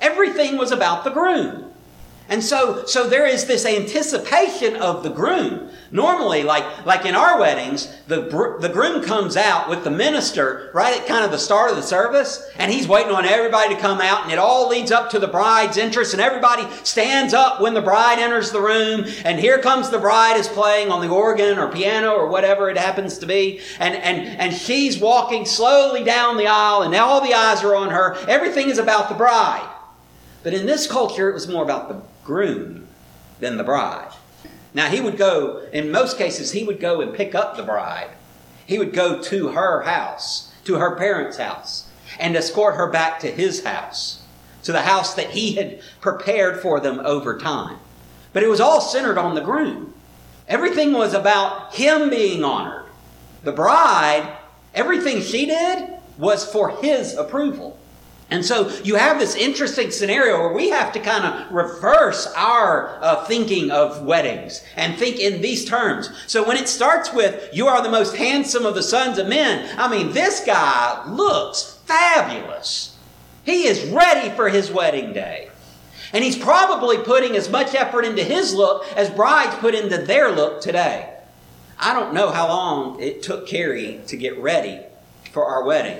Everything 0.00 0.56
was 0.56 0.72
about 0.72 1.04
the 1.04 1.10
groom. 1.10 1.73
And 2.28 2.42
so, 2.42 2.86
so 2.86 3.06
there 3.06 3.26
is 3.26 3.44
this 3.44 3.66
anticipation 3.66 4.76
of 4.76 5.02
the 5.02 5.10
groom. 5.10 5.68
Normally, 5.90 6.42
like, 6.42 6.86
like 6.86 7.04
in 7.04 7.14
our 7.14 7.38
weddings, 7.38 7.94
the, 8.08 8.22
the 8.60 8.70
groom 8.70 9.04
comes 9.04 9.36
out 9.36 9.68
with 9.68 9.84
the 9.84 9.90
minister 9.90 10.70
right 10.72 10.98
at 10.98 11.06
kind 11.06 11.24
of 11.24 11.30
the 11.30 11.38
start 11.38 11.70
of 11.70 11.76
the 11.76 11.82
service, 11.82 12.50
and 12.56 12.72
he's 12.72 12.88
waiting 12.88 13.12
on 13.12 13.26
everybody 13.26 13.74
to 13.74 13.80
come 13.80 14.00
out, 14.00 14.24
and 14.24 14.32
it 14.32 14.38
all 14.38 14.68
leads 14.68 14.90
up 14.90 15.10
to 15.10 15.18
the 15.18 15.28
bride's 15.28 15.76
entrance, 15.76 16.14
and 16.14 16.22
everybody 16.22 16.66
stands 16.82 17.34
up 17.34 17.60
when 17.60 17.74
the 17.74 17.82
bride 17.82 18.18
enters 18.18 18.50
the 18.50 18.60
room, 18.60 19.04
and 19.24 19.38
here 19.38 19.58
comes 19.58 19.90
the 19.90 19.98
bride 19.98 20.38
is 20.38 20.48
playing 20.48 20.90
on 20.90 21.02
the 21.02 21.14
organ 21.14 21.58
or 21.58 21.70
piano 21.70 22.12
or 22.12 22.26
whatever 22.26 22.70
it 22.70 22.78
happens 22.78 23.18
to 23.18 23.26
be, 23.26 23.60
and, 23.78 23.94
and, 23.94 24.26
and 24.40 24.54
she's 24.54 24.98
walking 24.98 25.44
slowly 25.44 26.02
down 26.02 26.38
the 26.38 26.46
aisle, 26.46 26.82
and 26.82 26.94
all 26.94 27.20
the 27.20 27.34
eyes 27.34 27.62
are 27.62 27.76
on 27.76 27.90
her. 27.90 28.16
Everything 28.26 28.70
is 28.70 28.78
about 28.78 29.10
the 29.10 29.14
bride. 29.14 29.70
But 30.42 30.54
in 30.54 30.66
this 30.66 30.86
culture, 30.86 31.30
it 31.30 31.34
was 31.34 31.48
more 31.48 31.62
about 31.62 31.88
the 31.88 32.13
groom 32.24 32.88
than 33.40 33.56
the 33.56 33.64
bride. 33.64 34.12
Now, 34.72 34.88
he 34.88 35.00
would 35.00 35.16
go, 35.16 35.62
in 35.72 35.92
most 35.92 36.18
cases, 36.18 36.52
he 36.52 36.64
would 36.64 36.80
go 36.80 37.00
and 37.00 37.14
pick 37.14 37.34
up 37.34 37.56
the 37.56 37.62
bride. 37.62 38.10
He 38.66 38.78
would 38.78 38.92
go 38.92 39.22
to 39.22 39.48
her 39.48 39.82
house, 39.82 40.52
to 40.64 40.76
her 40.76 40.96
parents' 40.96 41.36
house, 41.36 41.88
and 42.18 42.36
escort 42.36 42.76
her 42.76 42.90
back 42.90 43.20
to 43.20 43.30
his 43.30 43.64
house, 43.64 44.22
to 44.64 44.72
the 44.72 44.82
house 44.82 45.14
that 45.14 45.30
he 45.30 45.54
had 45.54 45.80
prepared 46.00 46.60
for 46.60 46.80
them 46.80 47.00
over 47.00 47.38
time. 47.38 47.78
But 48.32 48.42
it 48.42 48.48
was 48.48 48.60
all 48.60 48.80
centered 48.80 49.18
on 49.18 49.34
the 49.34 49.40
groom. 49.40 49.94
Everything 50.48 50.92
was 50.92 51.14
about 51.14 51.74
him 51.74 52.10
being 52.10 52.42
honored. 52.42 52.84
The 53.44 53.52
bride, 53.52 54.36
everything 54.74 55.22
she 55.22 55.46
did 55.46 55.88
was 56.18 56.50
for 56.50 56.70
his 56.70 57.14
approval. 57.14 57.78
And 58.30 58.44
so 58.44 58.68
you 58.82 58.96
have 58.96 59.18
this 59.18 59.36
interesting 59.36 59.90
scenario 59.90 60.40
where 60.40 60.52
we 60.52 60.70
have 60.70 60.92
to 60.92 61.00
kind 61.00 61.24
of 61.24 61.52
reverse 61.52 62.26
our 62.36 62.98
uh, 63.00 63.24
thinking 63.26 63.70
of 63.70 64.02
weddings 64.02 64.64
and 64.76 64.98
think 64.98 65.20
in 65.20 65.42
these 65.42 65.64
terms. 65.64 66.10
So 66.26 66.46
when 66.46 66.56
it 66.56 66.68
starts 66.68 67.12
with, 67.12 67.50
you 67.52 67.68
are 67.68 67.82
the 67.82 67.90
most 67.90 68.16
handsome 68.16 68.64
of 68.64 68.74
the 68.74 68.82
sons 68.82 69.18
of 69.18 69.28
men, 69.28 69.68
I 69.78 69.88
mean, 69.88 70.12
this 70.12 70.42
guy 70.44 71.06
looks 71.06 71.78
fabulous. 71.84 72.96
He 73.44 73.66
is 73.66 73.84
ready 73.90 74.30
for 74.30 74.48
his 74.48 74.70
wedding 74.70 75.12
day. 75.12 75.50
And 76.12 76.24
he's 76.24 76.38
probably 76.38 76.98
putting 76.98 77.36
as 77.36 77.50
much 77.50 77.74
effort 77.74 78.04
into 78.04 78.24
his 78.24 78.54
look 78.54 78.86
as 78.96 79.10
brides 79.10 79.56
put 79.56 79.74
into 79.74 79.98
their 79.98 80.30
look 80.30 80.60
today. 80.62 81.12
I 81.78 81.92
don't 81.92 82.14
know 82.14 82.30
how 82.30 82.48
long 82.48 83.00
it 83.00 83.22
took 83.22 83.46
Carrie 83.46 84.00
to 84.06 84.16
get 84.16 84.38
ready 84.38 84.80
for 85.32 85.44
our 85.44 85.64
wedding. 85.64 85.98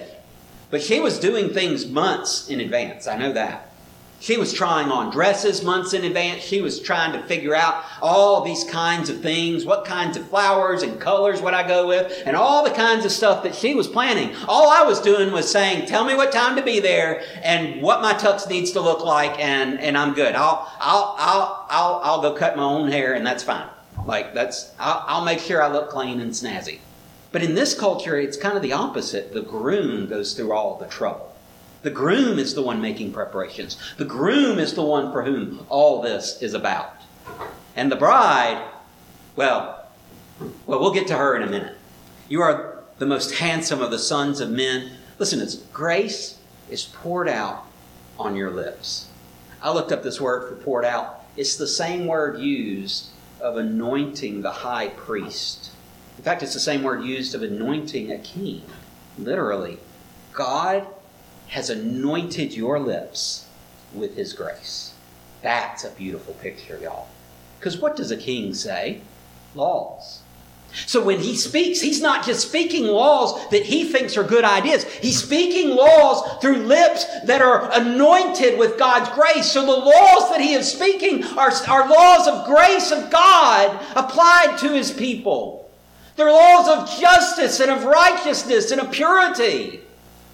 But 0.75 0.83
she 0.83 0.99
was 0.99 1.21
doing 1.21 1.51
things 1.51 1.87
months 1.87 2.49
in 2.49 2.59
advance. 2.59 3.07
I 3.07 3.17
know 3.17 3.33
that. 3.35 3.71
She 4.19 4.37
was 4.37 4.53
trying 4.53 4.89
on 4.89 5.13
dresses 5.13 5.63
months 5.63 5.93
in 5.93 6.03
advance. 6.03 6.43
She 6.43 6.61
was 6.61 6.81
trying 6.81 7.13
to 7.13 7.23
figure 7.29 7.55
out 7.55 7.85
all 8.03 8.41
these 8.41 8.65
kinds 8.65 9.09
of 9.09 9.21
things, 9.21 9.65
what 9.65 9.85
kinds 9.85 10.17
of 10.17 10.29
flowers 10.29 10.83
and 10.83 10.99
colors 10.99 11.41
would 11.41 11.55
I 11.55 11.65
go 11.65 11.87
with, 11.87 12.25
and 12.27 12.35
all 12.35 12.65
the 12.65 12.73
kinds 12.73 13.05
of 13.05 13.13
stuff 13.13 13.45
that 13.45 13.55
she 13.55 13.77
was 13.77 13.87
planning. 13.87 14.35
All 14.49 14.69
I 14.69 14.83
was 14.83 15.01
doing 15.01 15.31
was 15.31 15.49
saying, 15.49 15.87
tell 15.87 16.05
me 16.05 16.17
what 16.17 16.33
time 16.33 16.57
to 16.57 16.63
be 16.63 16.81
there 16.81 17.23
and 17.45 17.81
what 17.81 18.03
my 18.03 18.13
tux 18.13 18.49
needs 18.49 18.73
to 18.73 18.81
look 18.81 19.05
like, 19.05 19.39
and, 19.39 19.79
and 19.79 19.97
I'm 19.97 20.13
good. 20.13 20.35
I'll, 20.35 20.69
I'll, 20.81 21.15
I'll, 21.21 21.67
I'll, 21.71 22.01
I'll 22.03 22.21
go 22.21 22.33
cut 22.33 22.57
my 22.57 22.65
own 22.65 22.91
hair, 22.91 23.15
and 23.15 23.25
that's 23.25 23.45
fine. 23.45 23.69
Like, 24.07 24.35
that's, 24.35 24.73
I'll, 24.81 25.05
I'll 25.07 25.25
make 25.25 25.39
sure 25.39 25.63
I 25.63 25.69
look 25.69 25.91
clean 25.91 26.19
and 26.19 26.33
snazzy. 26.33 26.81
But 27.35 27.43
in 27.43 27.57
this 27.57 27.75
culture, 27.75 28.17
it's 28.17 28.37
kind 28.37 28.57
of 28.57 28.63
the 28.63 28.75
opposite. 28.75 29.33
The 29.33 29.43
groom 29.43 30.07
goes 30.07 30.35
through 30.35 30.53
all 30.53 30.79
the 30.79 30.87
trouble. 30.87 31.35
The 31.83 31.91
groom 31.91 32.39
is 32.39 32.55
the 32.55 32.63
one 32.63 32.81
making 32.81 33.13
preparations. 33.13 33.77
The 33.97 34.05
groom 34.05 34.61
is 34.61 34.75
the 34.75 34.85
one 34.85 35.11
for 35.11 35.25
whom 35.25 35.67
all 35.69 36.01
this 36.01 36.41
is 36.41 36.55
about. 36.55 36.95
And 37.75 37.91
the 37.91 37.97
bride, 37.97 38.65
well, 39.35 39.85
well, 40.65 40.79
we'll 40.79 40.95
get 40.95 41.09
to 41.09 41.17
her 41.17 41.35
in 41.35 41.43
a 41.43 41.51
minute. 41.51 41.77
You 42.29 42.41
are 42.41 42.85
the 42.99 43.07
most 43.07 43.35
handsome 43.35 43.83
of 43.83 43.91
the 43.91 43.99
sons 43.99 44.39
of 44.39 44.51
men. 44.51 44.93
Listen, 45.19 45.41
it's 45.41 45.57
grace 45.57 46.39
is 46.71 46.85
poured 46.85 47.29
out 47.29 47.65
on 48.17 48.37
your 48.37 48.53
lips. 48.53 49.09
I 49.61 49.73
looked 49.73 49.91
up 49.91 50.05
this 50.05 50.21
word 50.21 50.49
for 50.49 50.55
poured 50.63 50.85
out. 50.85 51.25
It's 51.37 51.57
the 51.57 51.67
same 51.67 52.07
word 52.07 52.39
used 52.39 53.09
of 53.41 53.57
anointing 53.57 54.43
the 54.43 54.53
high 54.53 54.87
priest. 54.91 55.73
In 56.17 56.25
fact, 56.25 56.43
it's 56.43 56.55
the 56.55 56.61
same 56.61 56.83
word 56.83 57.05
used 57.05 57.35
of 57.35 57.43
anointing 57.43 58.11
a 58.13 58.19
king. 58.19 58.63
Literally, 59.19 59.79
God 60.33 60.87
has 61.49 61.71
anointed 61.71 62.53
your 62.55 62.79
lips 62.79 63.47
with 63.93 64.17
his 64.17 64.33
grace. 64.33 64.95
That's 65.43 65.85
a 65.85 65.91
beautiful 65.91 66.35
picture, 66.35 66.79
y'all. 66.83 67.09
Because 67.59 67.79
what 67.79 67.97
does 67.97 68.11
a 68.11 68.17
king 68.17 68.55
say? 68.55 69.01
Laws. 69.55 70.23
So 70.87 71.05
when 71.05 71.21
he 71.21 71.37
speaks, 71.37 71.81
he's 71.81 72.03
not 72.03 72.27
just 72.27 72.49
speaking 72.49 72.87
laws 72.87 73.49
that 73.51 73.63
he 73.63 73.85
thinks 73.85 74.17
are 74.17 74.25
good 74.25 74.45
ideas. 74.45 74.85
He's 74.85 75.23
speaking 75.23 75.71
laws 75.71 76.41
through 76.41 76.57
lips 76.57 77.07
that 77.27 77.41
are 77.41 77.71
anointed 77.73 78.59
with 78.59 78.77
God's 78.77 79.09
grace. 79.11 79.47
So 79.47 79.61
the 79.61 79.73
laws 79.73 80.31
that 80.31 80.41
he 80.41 80.55
is 80.55 80.71
speaking 80.71 81.23
are, 81.39 81.53
are 81.69 81.89
laws 81.89 82.27
of 82.27 82.47
grace 82.47 82.91
of 82.91 83.11
God 83.11 83.81
applied 83.95 84.57
to 84.59 84.73
his 84.73 84.91
people. 84.91 85.64
They're 86.17 86.31
laws 86.31 86.69
of 86.69 87.01
justice 87.01 87.61
and 87.61 87.71
of 87.71 87.85
righteousness 87.85 88.71
and 88.71 88.81
of 88.81 88.93
purity. 88.93 89.81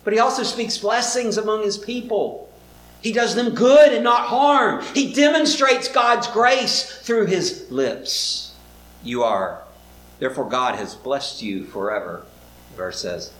But 0.04 0.12
he 0.12 0.18
also 0.18 0.42
speaks 0.42 0.78
blessings 0.78 1.38
among 1.38 1.62
his 1.62 1.78
people. 1.78 2.50
He 3.02 3.12
does 3.12 3.34
them 3.34 3.54
good 3.54 3.92
and 3.92 4.04
not 4.04 4.26
harm. 4.26 4.84
He 4.94 5.12
demonstrates 5.12 5.88
God's 5.88 6.26
grace 6.26 6.98
through 7.00 7.26
his 7.26 7.70
lips. 7.70 8.54
You 9.02 9.22
are. 9.22 9.62
Therefore, 10.18 10.48
God 10.48 10.74
has 10.74 10.94
blessed 10.94 11.40
you 11.40 11.64
forever, 11.64 12.26
verse 12.76 13.00
says. 13.00 13.32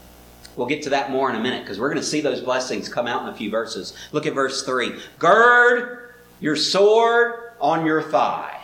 We'll 0.57 0.67
get 0.67 0.83
to 0.85 0.91
that 0.91 1.11
more 1.11 1.29
in 1.29 1.37
a 1.37 1.41
minute 1.41 1.63
because 1.63 1.79
we're 1.79 1.91
going 1.91 2.01
to 2.01 2.07
see 2.07 2.23
those 2.23 2.41
blessings 2.41 2.89
come 2.89 3.07
out 3.07 3.23
in 3.23 3.29
a 3.29 3.37
few 3.37 3.51
verses. 3.51 3.95
Look 4.13 4.27
at 4.27 4.35
verse 4.35 4.65
3. 4.65 4.99
Gird 5.19 6.15
your 6.41 6.57
sword 6.57 7.53
on 7.61 7.85
your 7.85 8.03
thigh 8.03 8.60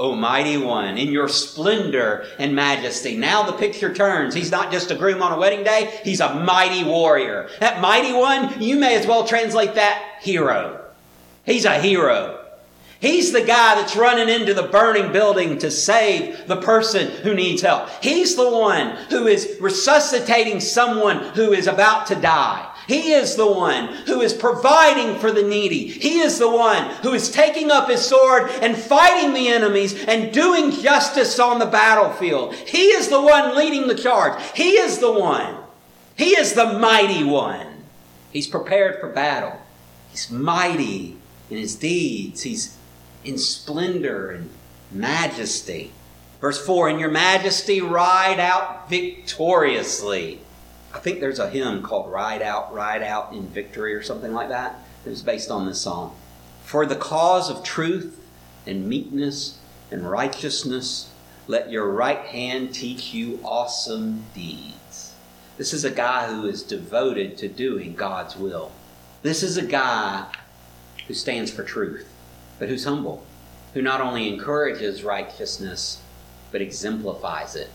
O 0.00 0.16
mighty 0.16 0.56
one, 0.56 0.96
in 0.96 1.12
your 1.12 1.28
splendor 1.28 2.24
and 2.38 2.56
majesty. 2.56 3.18
Now 3.18 3.42
the 3.42 3.52
picture 3.52 3.92
turns. 3.92 4.34
He's 4.34 4.50
not 4.50 4.72
just 4.72 4.90
a 4.90 4.94
groom 4.94 5.20
on 5.20 5.30
a 5.30 5.38
wedding 5.38 5.62
day, 5.62 6.00
he's 6.02 6.20
a 6.20 6.34
mighty 6.34 6.84
warrior. 6.84 7.50
That 7.60 7.82
mighty 7.82 8.14
one, 8.14 8.62
you 8.62 8.76
may 8.76 8.96
as 8.96 9.06
well 9.06 9.26
translate 9.26 9.74
that 9.74 10.02
hero. 10.22 10.82
He's 11.44 11.66
a 11.66 11.78
hero. 11.78 12.38
He's 13.00 13.32
the 13.32 13.42
guy 13.42 13.74
that's 13.74 13.94
running 13.94 14.30
into 14.30 14.54
the 14.54 14.68
burning 14.68 15.12
building 15.12 15.58
to 15.58 15.70
save 15.70 16.46
the 16.46 16.56
person 16.56 17.10
who 17.22 17.34
needs 17.34 17.60
help. 17.60 17.90
He's 18.02 18.36
the 18.36 18.50
one 18.50 18.96
who 19.10 19.26
is 19.26 19.58
resuscitating 19.60 20.60
someone 20.60 21.18
who 21.34 21.52
is 21.52 21.66
about 21.66 22.06
to 22.06 22.14
die. 22.14 22.69
He 22.90 23.12
is 23.12 23.36
the 23.36 23.46
one 23.46 23.86
who 24.06 24.20
is 24.20 24.32
providing 24.34 25.20
for 25.20 25.30
the 25.30 25.44
needy. 25.44 25.86
He 25.86 26.18
is 26.18 26.40
the 26.40 26.50
one 26.50 26.86
who 27.02 27.12
is 27.12 27.30
taking 27.30 27.70
up 27.70 27.88
his 27.88 28.04
sword 28.04 28.50
and 28.60 28.76
fighting 28.76 29.32
the 29.32 29.46
enemies 29.46 29.94
and 30.06 30.34
doing 30.34 30.72
justice 30.72 31.38
on 31.38 31.60
the 31.60 31.66
battlefield. 31.66 32.52
He 32.52 32.86
is 32.86 33.06
the 33.06 33.22
one 33.22 33.56
leading 33.56 33.86
the 33.86 33.94
charge. 33.94 34.42
He 34.56 34.70
is 34.70 34.98
the 34.98 35.12
one. 35.12 35.54
He 36.16 36.30
is 36.30 36.54
the 36.54 36.80
mighty 36.80 37.22
one. 37.22 37.84
He's 38.32 38.48
prepared 38.48 38.98
for 38.98 39.08
battle. 39.08 39.62
He's 40.10 40.28
mighty 40.28 41.16
in 41.48 41.58
his 41.58 41.76
deeds. 41.76 42.42
He's 42.42 42.76
in 43.24 43.38
splendor 43.38 44.32
and 44.32 44.50
majesty. 44.90 45.92
Verse 46.40 46.58
4 46.66 46.88
In 46.88 46.98
your 46.98 47.12
majesty, 47.12 47.80
ride 47.80 48.40
out 48.40 48.90
victoriously. 48.90 50.40
I 50.92 50.98
think 50.98 51.20
there's 51.20 51.38
a 51.38 51.50
hymn 51.50 51.82
called 51.82 52.10
Ride 52.10 52.42
Out, 52.42 52.74
Ride 52.74 53.02
Out 53.02 53.32
in 53.32 53.46
Victory 53.46 53.94
or 53.94 54.02
something 54.02 54.32
like 54.32 54.48
that. 54.48 54.80
It 55.06 55.10
was 55.10 55.22
based 55.22 55.50
on 55.50 55.66
this 55.66 55.80
song. 55.80 56.16
For 56.64 56.84
the 56.84 56.96
cause 56.96 57.48
of 57.48 57.62
truth 57.62 58.20
and 58.66 58.88
meekness 58.88 59.58
and 59.90 60.08
righteousness, 60.10 61.10
let 61.46 61.70
your 61.70 61.90
right 61.90 62.26
hand 62.26 62.74
teach 62.74 63.14
you 63.14 63.40
awesome 63.44 64.24
deeds. 64.34 65.14
This 65.56 65.72
is 65.72 65.84
a 65.84 65.90
guy 65.90 66.26
who 66.26 66.46
is 66.46 66.62
devoted 66.62 67.36
to 67.38 67.48
doing 67.48 67.94
God's 67.94 68.36
will. 68.36 68.72
This 69.22 69.42
is 69.42 69.56
a 69.56 69.66
guy 69.66 70.26
who 71.06 71.14
stands 71.14 71.50
for 71.50 71.62
truth, 71.62 72.08
but 72.58 72.68
who's 72.68 72.84
humble, 72.84 73.24
who 73.74 73.82
not 73.82 74.00
only 74.00 74.28
encourages 74.28 75.04
righteousness, 75.04 76.02
but 76.50 76.62
exemplifies 76.62 77.54
it. 77.54 77.70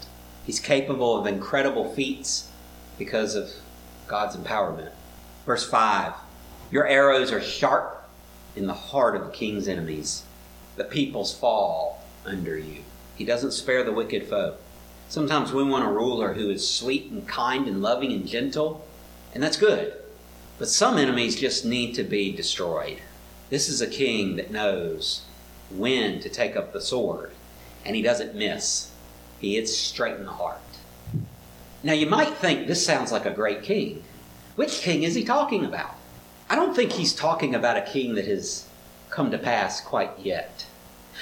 He's 0.45 0.59
capable 0.59 1.17
of 1.17 1.27
incredible 1.27 1.93
feats 1.93 2.49
because 2.97 3.35
of 3.35 3.51
God's 4.07 4.35
empowerment. 4.35 4.91
Verse 5.45 5.67
5 5.67 6.13
Your 6.71 6.87
arrows 6.87 7.31
are 7.31 7.41
sharp 7.41 8.07
in 8.55 8.67
the 8.67 8.73
heart 8.73 9.15
of 9.15 9.25
the 9.25 9.31
king's 9.31 9.67
enemies. 9.67 10.23
The 10.75 10.83
peoples 10.83 11.37
fall 11.37 12.03
under 12.25 12.57
you. 12.57 12.83
He 13.15 13.25
doesn't 13.25 13.51
spare 13.51 13.83
the 13.83 13.93
wicked 13.93 14.27
foe. 14.27 14.55
Sometimes 15.07 15.53
we 15.53 15.63
want 15.63 15.85
a 15.85 15.91
ruler 15.91 16.33
who 16.33 16.49
is 16.49 16.67
sweet 16.67 17.11
and 17.11 17.27
kind 17.27 17.67
and 17.67 17.81
loving 17.81 18.11
and 18.11 18.27
gentle, 18.27 18.85
and 19.33 19.41
that's 19.41 19.57
good. 19.57 19.93
But 20.57 20.69
some 20.69 20.97
enemies 20.97 21.39
just 21.39 21.65
need 21.65 21.93
to 21.95 22.03
be 22.03 22.31
destroyed. 22.31 23.01
This 23.49 23.69
is 23.69 23.81
a 23.81 23.87
king 23.87 24.35
that 24.37 24.51
knows 24.51 25.25
when 25.69 26.19
to 26.21 26.29
take 26.29 26.55
up 26.55 26.73
the 26.73 26.81
sword, 26.81 27.31
and 27.85 27.95
he 27.95 28.01
doesn't 28.01 28.35
miss. 28.35 28.91
He 29.39 29.55
hits 29.55 29.77
straight 29.77 30.15
in 30.15 30.25
the 30.25 30.31
heart. 30.31 30.59
Now, 31.85 31.93
you 31.93 32.07
might 32.07 32.33
think 32.33 32.65
this 32.65 32.83
sounds 32.83 33.11
like 33.11 33.27
a 33.27 33.31
great 33.31 33.61
king. 33.61 34.03
Which 34.55 34.81
king 34.81 35.03
is 35.03 35.13
he 35.13 35.23
talking 35.23 35.63
about? 35.63 35.95
I 36.49 36.55
don't 36.55 36.75
think 36.75 36.93
he's 36.93 37.13
talking 37.13 37.53
about 37.53 37.77
a 37.77 37.83
king 37.83 38.15
that 38.15 38.25
has 38.25 38.67
come 39.11 39.29
to 39.29 39.37
pass 39.37 39.81
quite 39.81 40.09
yet. 40.17 40.65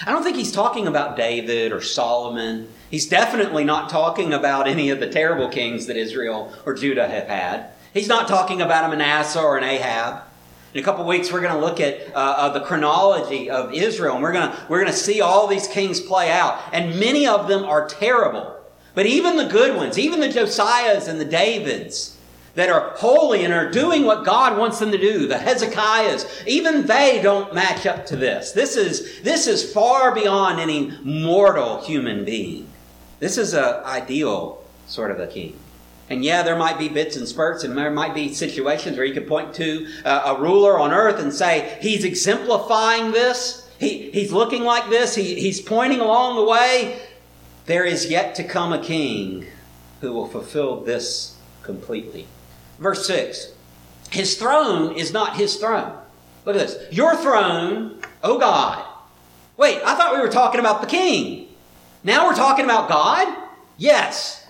I 0.08 0.12
don't 0.14 0.24
think 0.24 0.38
he's 0.38 0.54
talking 0.54 0.88
about 0.88 1.18
David 1.18 1.74
or 1.74 1.82
Solomon. 1.82 2.70
He's 2.90 3.06
definitely 3.06 3.66
not 3.66 3.90
talking 3.90 4.32
about 4.32 4.66
any 4.66 4.90
of 4.90 5.02
the 5.02 5.10
terrible 5.10 5.50
kings 5.50 5.88
that 5.88 5.98
Israel 5.98 6.54
or 6.66 6.76
Judah 6.76 7.10
have 7.10 7.28
had. 7.28 7.72
He's 7.94 8.08
not 8.08 8.30
talking 8.30 8.62
about 8.62 8.86
a 8.86 8.96
Manasseh 8.96 9.42
or 9.42 9.58
an 9.58 9.66
Ahab. 9.66 10.24
In 10.74 10.80
a 10.80 10.84
couple 10.84 11.06
weeks, 11.06 11.30
we're 11.30 11.42
going 11.42 11.54
to 11.54 11.60
look 11.60 11.82
at 11.82 12.16
uh, 12.16 12.18
uh, 12.18 12.50
the 12.54 12.62
chronology 12.62 13.50
of 13.50 13.74
Israel, 13.74 14.14
and 14.14 14.24
we're 14.24 14.32
going 14.32 14.50
to 14.50 14.66
we're 14.70 14.80
going 14.80 14.94
to 14.94 14.98
see 14.98 15.20
all 15.20 15.46
these 15.46 15.68
kings 15.68 16.00
play 16.00 16.32
out, 16.32 16.58
and 16.72 16.98
many 17.02 17.28
of 17.28 17.50
them 17.50 17.66
are 17.66 17.86
terrible. 17.86 18.63
But 18.96 19.06
even 19.06 19.38
the 19.38 19.46
good 19.46 19.76
ones, 19.76 19.98
even 19.98 20.20
the 20.20 20.30
Josiahs 20.30 21.08
and 21.08 21.20
the 21.20 21.26
Davids 21.26 22.18
that 22.56 22.70
are 22.70 22.92
holy 22.98 23.44
and 23.44 23.54
are 23.54 23.72
doing 23.72 24.06
what 24.06 24.26
God 24.26 24.58
wants 24.58 24.78
them 24.78 24.92
to 24.92 24.98
do, 24.98 25.28
the 25.28 25.40
Hezekiahs, 25.40 26.44
even 26.46 26.86
they 26.86 27.20
don't 27.22 27.54
match 27.56 27.88
up 27.88 28.06
to 28.08 28.16
this. 28.16 28.52
This 28.52 28.76
is, 28.76 29.22
this 29.24 29.48
is 29.48 29.74
far 29.74 30.14
beyond 30.14 30.60
any 30.60 30.92
mortal 31.02 31.82
human 31.82 32.24
being. 32.24 32.68
This 33.20 33.40
is 33.40 33.54
an 33.54 33.84
ideal 33.86 34.64
sort 34.86 35.10
of 35.10 35.20
a 35.20 35.26
king. 35.26 35.58
And 36.10 36.24
yeah, 36.24 36.44
there 36.44 36.58
might 36.58 36.78
be 36.78 36.90
bits 36.90 37.16
and 37.16 37.28
spurts, 37.28 37.64
and 37.64 37.76
there 37.76 37.90
might 37.90 38.14
be 38.14 38.34
situations 38.34 38.98
where 38.98 39.06
you 39.06 39.14
could 39.14 39.28
point 39.28 39.56
to 39.56 39.88
uh, 40.06 40.36
a 40.36 40.40
ruler 40.40 40.78
on 40.78 40.92
earth 40.92 41.20
and 41.20 41.34
say, 41.34 41.80
he's 41.82 42.04
exemplifying 42.04 43.12
this. 43.12 43.68
He, 43.80 44.12
he's 44.12 44.32
looking 44.32 44.64
like 44.64 44.90
this. 44.92 45.16
He, 45.16 45.40
he's 45.40 45.60
pointing 45.60 46.02
along 46.02 46.36
the 46.36 46.44
way. 46.44 47.00
There 47.66 47.86
is 47.86 48.10
yet 48.10 48.36
to 48.36 48.44
come 48.44 48.74
a 48.74 48.84
king 48.84 49.46
who 50.02 50.12
will 50.12 50.28
fulfill 50.28 50.82
this 50.82 51.38
completely. 51.62 52.28
Verse 52.80 53.08
6 53.08 53.54
His 54.12 54.38
throne 54.38 54.96
is 54.96 55.14
not 55.14 55.38
his 55.38 55.56
throne. 55.56 55.98
Look 56.46 56.56
at 56.56 56.68
this. 56.68 56.94
Your 56.94 57.16
throne, 57.16 58.02
O 58.22 58.38
God. 58.38 58.86
Wait, 59.56 59.82
I 59.86 59.96
thought 59.96 60.14
we 60.14 60.22
were 60.22 60.30
talking 60.30 60.60
about 60.60 60.82
the 60.82 60.88
king. 60.88 61.48
Now 62.04 62.28
we're 62.28 62.36
talking 62.36 62.66
about 62.66 62.90
God? 62.90 63.34
Yes. 63.78 64.46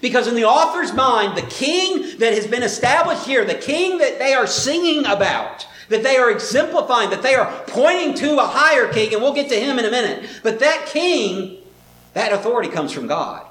Because 0.00 0.26
in 0.26 0.34
the 0.34 0.44
author's 0.44 0.92
mind, 0.92 1.36
the 1.36 1.46
king 1.46 2.18
that 2.18 2.34
has 2.34 2.46
been 2.46 2.62
established 2.62 3.24
here, 3.24 3.44
the 3.44 3.54
king 3.54 3.98
that 3.98 4.18
they 4.18 4.34
are 4.34 4.46
singing 4.46 5.06
about, 5.06 5.66
that 5.88 6.02
they 6.02 6.16
are 6.16 6.30
exemplifying, 6.30 7.10
that 7.10 7.22
they 7.22 7.34
are 7.34 7.62
pointing 7.68 8.14
to 8.14 8.38
a 8.38 8.46
higher 8.46 8.92
king, 8.92 9.12
and 9.12 9.22
we'll 9.22 9.34
get 9.34 9.48
to 9.48 9.58
him 9.58 9.78
in 9.78 9.84
a 9.84 9.90
minute. 9.90 10.28
But 10.42 10.60
that 10.60 10.86
king, 10.86 11.58
that 12.14 12.32
authority 12.32 12.68
comes 12.68 12.92
from 12.92 13.06
God. 13.06 13.46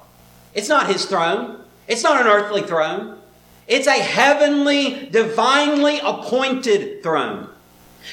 It's 0.53 0.69
not 0.69 0.87
his 0.87 1.05
throne. 1.05 1.61
It's 1.87 2.03
not 2.03 2.21
an 2.21 2.27
earthly 2.27 2.61
throne. 2.61 3.17
It's 3.67 3.87
a 3.87 3.91
heavenly, 4.01 5.07
divinely 5.07 5.99
appointed 5.99 7.03
throne. 7.03 7.49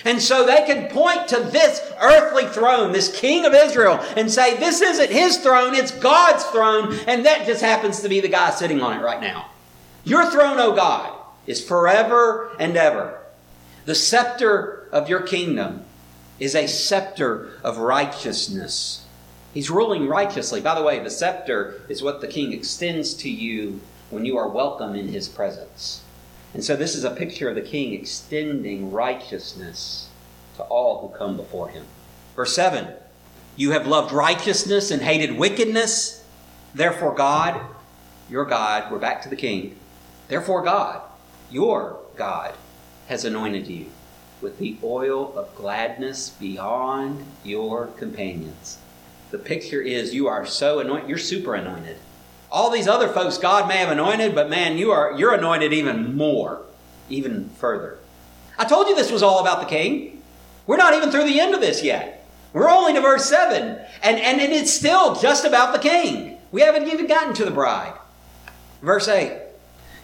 And 0.05 0.21
so 0.21 0.45
they 0.45 0.65
can 0.67 0.91
point 0.91 1.29
to 1.29 1.37
this 1.37 1.81
earthly 2.01 2.47
throne, 2.47 2.93
this 2.93 3.17
king 3.17 3.47
of 3.47 3.55
Israel, 3.55 4.01
and 4.17 4.31
say, 4.31 4.57
This 4.57 4.81
isn't 4.81 5.11
his 5.11 5.39
throne, 5.39 5.75
it's 5.75 5.93
God's 5.93 6.45
throne, 6.47 6.99
and 7.07 7.25
that 7.25 7.47
just 7.47 7.63
happens 7.63 8.01
to 8.01 8.09
be 8.09 8.21
the 8.21 8.29
guy 8.29 8.51
sitting 8.51 8.81
on 8.81 8.99
it 8.99 9.03
right 9.03 9.21
now. 9.21 9.51
Your 10.03 10.29
throne, 10.31 10.59
O 10.59 10.75
God, 10.75 11.17
is 11.47 11.65
forever 11.65 12.55
and 12.59 12.77
ever. 12.77 13.21
The 13.85 13.95
scepter 13.95 14.89
of 14.91 15.09
your 15.09 15.21
kingdom 15.21 15.85
is 16.41 16.55
a 16.55 16.67
scepter 16.67 17.51
of 17.63 17.79
righteousness. 17.79 19.04
He's 19.55 19.71
ruling 19.71 20.09
righteously. 20.09 20.61
By 20.61 20.75
the 20.75 20.83
way, 20.83 20.99
the 20.99 21.09
scepter 21.09 21.81
is 21.89 22.03
what 22.03 22.21
the 22.21 22.27
king 22.27 22.53
extends 22.53 23.15
to 23.15 23.31
you 23.31 23.81
when 24.11 24.25
you 24.25 24.37
are 24.37 24.49
welcome 24.49 24.97
in 24.97 25.07
his 25.07 25.29
presence. 25.29 26.03
And 26.53 26.65
so 26.65 26.75
this 26.75 26.97
is 26.97 27.05
a 27.05 27.11
picture 27.11 27.49
of 27.49 27.55
the 27.55 27.63
king 27.63 27.95
extending 27.95 28.91
righteousness 28.91 30.09
to 30.57 30.65
all 30.65 31.01
who 31.01 31.17
come 31.17 31.37
before 31.37 31.69
him. 31.69 31.85
Verse 32.35 32.55
7 32.55 32.95
You 33.57 33.71
have 33.71 33.87
loved 33.87 34.13
righteousness 34.13 34.91
and 34.91 35.03
hated 35.03 35.39
wickedness. 35.39 36.25
Therefore, 36.75 37.15
God, 37.15 37.61
your 38.29 38.45
God, 38.45 38.91
we're 38.91 38.99
back 38.99 39.23
to 39.23 39.29
the 39.29 39.37
king. 39.37 39.77
Therefore, 40.27 40.63
God, 40.63 41.01
your 41.51 42.01
God, 42.17 42.55
has 43.07 43.25
anointed 43.25 43.69
you 43.69 43.87
with 44.41 44.59
the 44.59 44.77
oil 44.83 45.33
of 45.39 45.55
gladness 45.55 46.31
beyond 46.31 47.25
your 47.45 47.87
companions. 47.87 48.79
The 49.35 49.41
picture 49.41 49.83
is 49.83 50.15
you 50.15 50.29
are 50.29 50.47
so 50.47 50.79
anointed, 50.79 51.09
you're 51.09 51.19
super 51.19 51.57
anointed. 51.57 51.97
All 52.53 52.71
these 52.71 52.87
other 52.87 53.09
folks 53.09 53.37
God 53.37 53.67
may 53.67 53.79
have 53.79 53.89
anointed, 53.91 54.33
but 54.33 54.49
man, 54.49 54.79
you 54.79 54.93
are 54.93 55.13
you're 55.19 55.35
anointed 55.35 55.73
even 55.73 56.17
more, 56.17 56.63
even 57.09 57.49
further. 57.59 57.99
I 58.57 58.65
told 58.65 58.87
you 58.87 58.95
this 58.95 59.11
was 59.11 59.25
all 59.25 59.41
about 59.41 59.59
the 59.59 59.67
king. 59.67 60.23
We're 60.69 60.77
not 60.77 60.95
even 60.95 61.11
through 61.11 61.25
the 61.25 61.41
end 61.41 61.53
of 61.53 61.61
this 61.61 61.83
yet. 61.83 62.29
We're 62.53 62.71
only 62.71 62.93
to 62.93 63.01
verse 63.01 63.25
7, 63.25 63.61
and, 64.05 64.21
and 64.21 64.41
it's 64.41 64.73
still 64.73 65.17
just 65.17 65.45
about 65.45 65.73
the 65.73 65.81
king. 65.81 66.39
We 66.53 66.61
haven't 66.61 66.87
even 66.87 67.09
gotten 67.09 67.35
to 67.35 67.45
the 67.45 67.51
bride. 67.51 67.95
Verse 68.83 69.09
8 69.09 69.37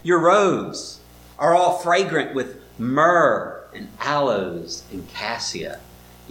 Your 0.03 0.19
robes 0.19 0.99
are 1.39 1.55
all 1.55 1.77
fragrant 1.77 2.35
with 2.35 2.61
myrrh 2.77 3.63
and 3.73 3.87
aloes 4.01 4.83
and 4.91 5.07
cassia. 5.07 5.79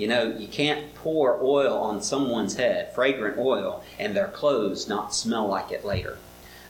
You 0.00 0.08
know, 0.08 0.34
you 0.34 0.48
can't 0.48 0.94
pour 0.94 1.38
oil 1.42 1.76
on 1.76 2.00
someone's 2.00 2.56
head, 2.56 2.94
fragrant 2.94 3.36
oil, 3.36 3.84
and 3.98 4.16
their 4.16 4.28
clothes 4.28 4.88
not 4.88 5.14
smell 5.14 5.46
like 5.46 5.70
it 5.70 5.84
later. 5.84 6.16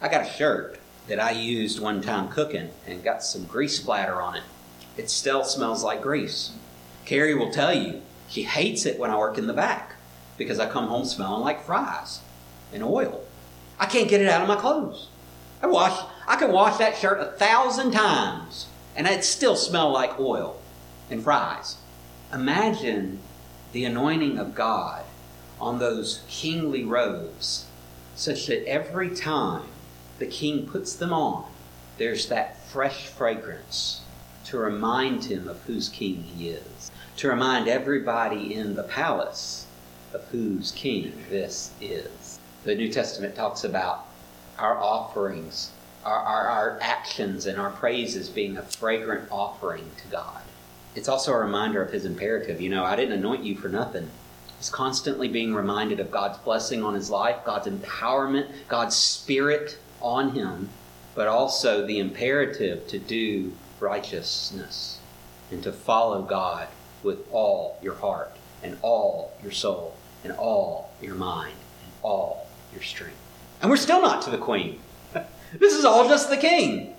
I 0.02 0.08
got 0.08 0.26
a 0.26 0.32
shirt 0.32 0.80
that 1.06 1.20
I 1.20 1.30
used 1.30 1.78
one 1.78 2.02
time 2.02 2.28
cooking 2.28 2.70
and 2.88 3.04
got 3.04 3.22
some 3.22 3.44
grease 3.44 3.76
splatter 3.76 4.20
on 4.20 4.34
it. 4.34 4.42
It 4.96 5.10
still 5.10 5.44
smells 5.44 5.84
like 5.84 6.02
grease. 6.02 6.50
Carrie 7.04 7.36
will 7.36 7.52
tell 7.52 7.72
you 7.72 8.02
she 8.28 8.42
hates 8.42 8.84
it 8.84 8.98
when 8.98 9.12
I 9.12 9.16
work 9.16 9.38
in 9.38 9.46
the 9.46 9.52
back 9.52 9.92
because 10.36 10.58
I 10.58 10.68
come 10.68 10.88
home 10.88 11.04
smelling 11.04 11.44
like 11.44 11.64
fries 11.64 12.22
and 12.72 12.82
oil. 12.82 13.22
I 13.78 13.86
can't 13.86 14.08
get 14.08 14.20
it 14.20 14.28
out 14.28 14.42
of 14.42 14.48
my 14.48 14.56
clothes. 14.56 15.06
I 15.62 15.68
wash 15.68 15.96
I 16.26 16.34
can 16.34 16.50
wash 16.50 16.78
that 16.78 16.96
shirt 16.96 17.20
a 17.20 17.26
thousand 17.26 17.92
times 17.92 18.66
and 18.96 19.06
it 19.06 19.22
still 19.22 19.54
smell 19.54 19.92
like 19.92 20.18
oil 20.18 20.60
and 21.08 21.22
fries. 21.22 21.76
Imagine 22.32 23.18
the 23.72 23.84
anointing 23.84 24.38
of 24.38 24.54
God 24.54 25.04
on 25.60 25.80
those 25.80 26.22
kingly 26.28 26.84
robes, 26.84 27.66
such 28.14 28.46
that 28.46 28.64
every 28.68 29.10
time 29.10 29.64
the 30.20 30.26
king 30.26 30.64
puts 30.64 30.94
them 30.94 31.12
on, 31.12 31.50
there's 31.98 32.28
that 32.28 32.64
fresh 32.68 33.08
fragrance 33.08 34.02
to 34.44 34.58
remind 34.58 35.24
him 35.24 35.48
of 35.48 35.60
whose 35.62 35.88
king 35.88 36.22
he 36.22 36.50
is, 36.50 36.92
to 37.16 37.28
remind 37.28 37.66
everybody 37.66 38.54
in 38.54 38.76
the 38.76 38.84
palace 38.84 39.66
of 40.14 40.24
whose 40.28 40.70
king 40.70 41.12
this 41.30 41.72
is. 41.80 42.38
The 42.62 42.76
New 42.76 42.92
Testament 42.92 43.34
talks 43.34 43.64
about 43.64 44.06
our 44.56 44.78
offerings, 44.78 45.72
our, 46.04 46.20
our, 46.20 46.46
our 46.46 46.78
actions, 46.80 47.46
and 47.46 47.58
our 47.58 47.70
praises 47.70 48.28
being 48.28 48.56
a 48.56 48.62
fragrant 48.62 49.26
offering 49.32 49.90
to 49.96 50.08
God 50.12 50.42
it's 50.94 51.08
also 51.08 51.32
a 51.32 51.38
reminder 51.38 51.82
of 51.82 51.92
his 51.92 52.04
imperative. 52.04 52.60
You 52.60 52.70
know, 52.70 52.84
I 52.84 52.96
didn't 52.96 53.18
anoint 53.18 53.44
you 53.44 53.56
for 53.56 53.68
nothing. 53.68 54.10
He's 54.58 54.70
constantly 54.70 55.28
being 55.28 55.54
reminded 55.54 56.00
of 56.00 56.10
God's 56.10 56.38
blessing 56.38 56.82
on 56.82 56.94
his 56.94 57.10
life, 57.10 57.44
God's 57.44 57.68
empowerment, 57.68 58.48
God's 58.68 58.96
spirit 58.96 59.78
on 60.00 60.32
him, 60.32 60.68
but 61.14 61.28
also 61.28 61.86
the 61.86 61.98
imperative 61.98 62.86
to 62.88 62.98
do 62.98 63.52
righteousness 63.78 64.98
and 65.50 65.62
to 65.62 65.72
follow 65.72 66.22
God 66.22 66.68
with 67.02 67.26
all 67.32 67.78
your 67.82 67.94
heart 67.94 68.32
and 68.62 68.76
all 68.82 69.32
your 69.42 69.52
soul 69.52 69.96
and 70.24 70.32
all 70.34 70.92
your 71.00 71.14
mind 71.14 71.54
and 71.84 71.92
all 72.02 72.46
your 72.72 72.82
strength. 72.82 73.16
And 73.62 73.70
we're 73.70 73.76
still 73.76 74.02
not 74.02 74.22
to 74.22 74.30
the 74.30 74.38
queen. 74.38 74.80
this 75.58 75.74
is 75.74 75.84
all 75.84 76.08
just 76.08 76.28
the 76.28 76.36
king 76.36 76.94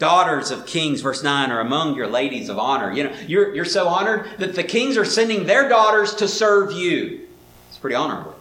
daughters 0.00 0.50
of 0.50 0.66
kings, 0.66 1.02
verse 1.02 1.22
9, 1.22 1.52
are 1.52 1.60
among 1.60 1.94
your 1.94 2.08
ladies 2.08 2.48
of 2.48 2.58
honor. 2.58 2.92
You 2.92 3.04
know, 3.04 3.12
you're, 3.28 3.54
you're 3.54 3.64
so 3.64 3.86
honored 3.86 4.28
that 4.38 4.56
the 4.56 4.64
kings 4.64 4.96
are 4.96 5.04
sending 5.04 5.46
their 5.46 5.68
daughters 5.68 6.14
to 6.16 6.26
serve 6.26 6.72
you. 6.72 7.28
It's 7.68 7.78
pretty 7.78 7.94
honorable. 7.94 8.34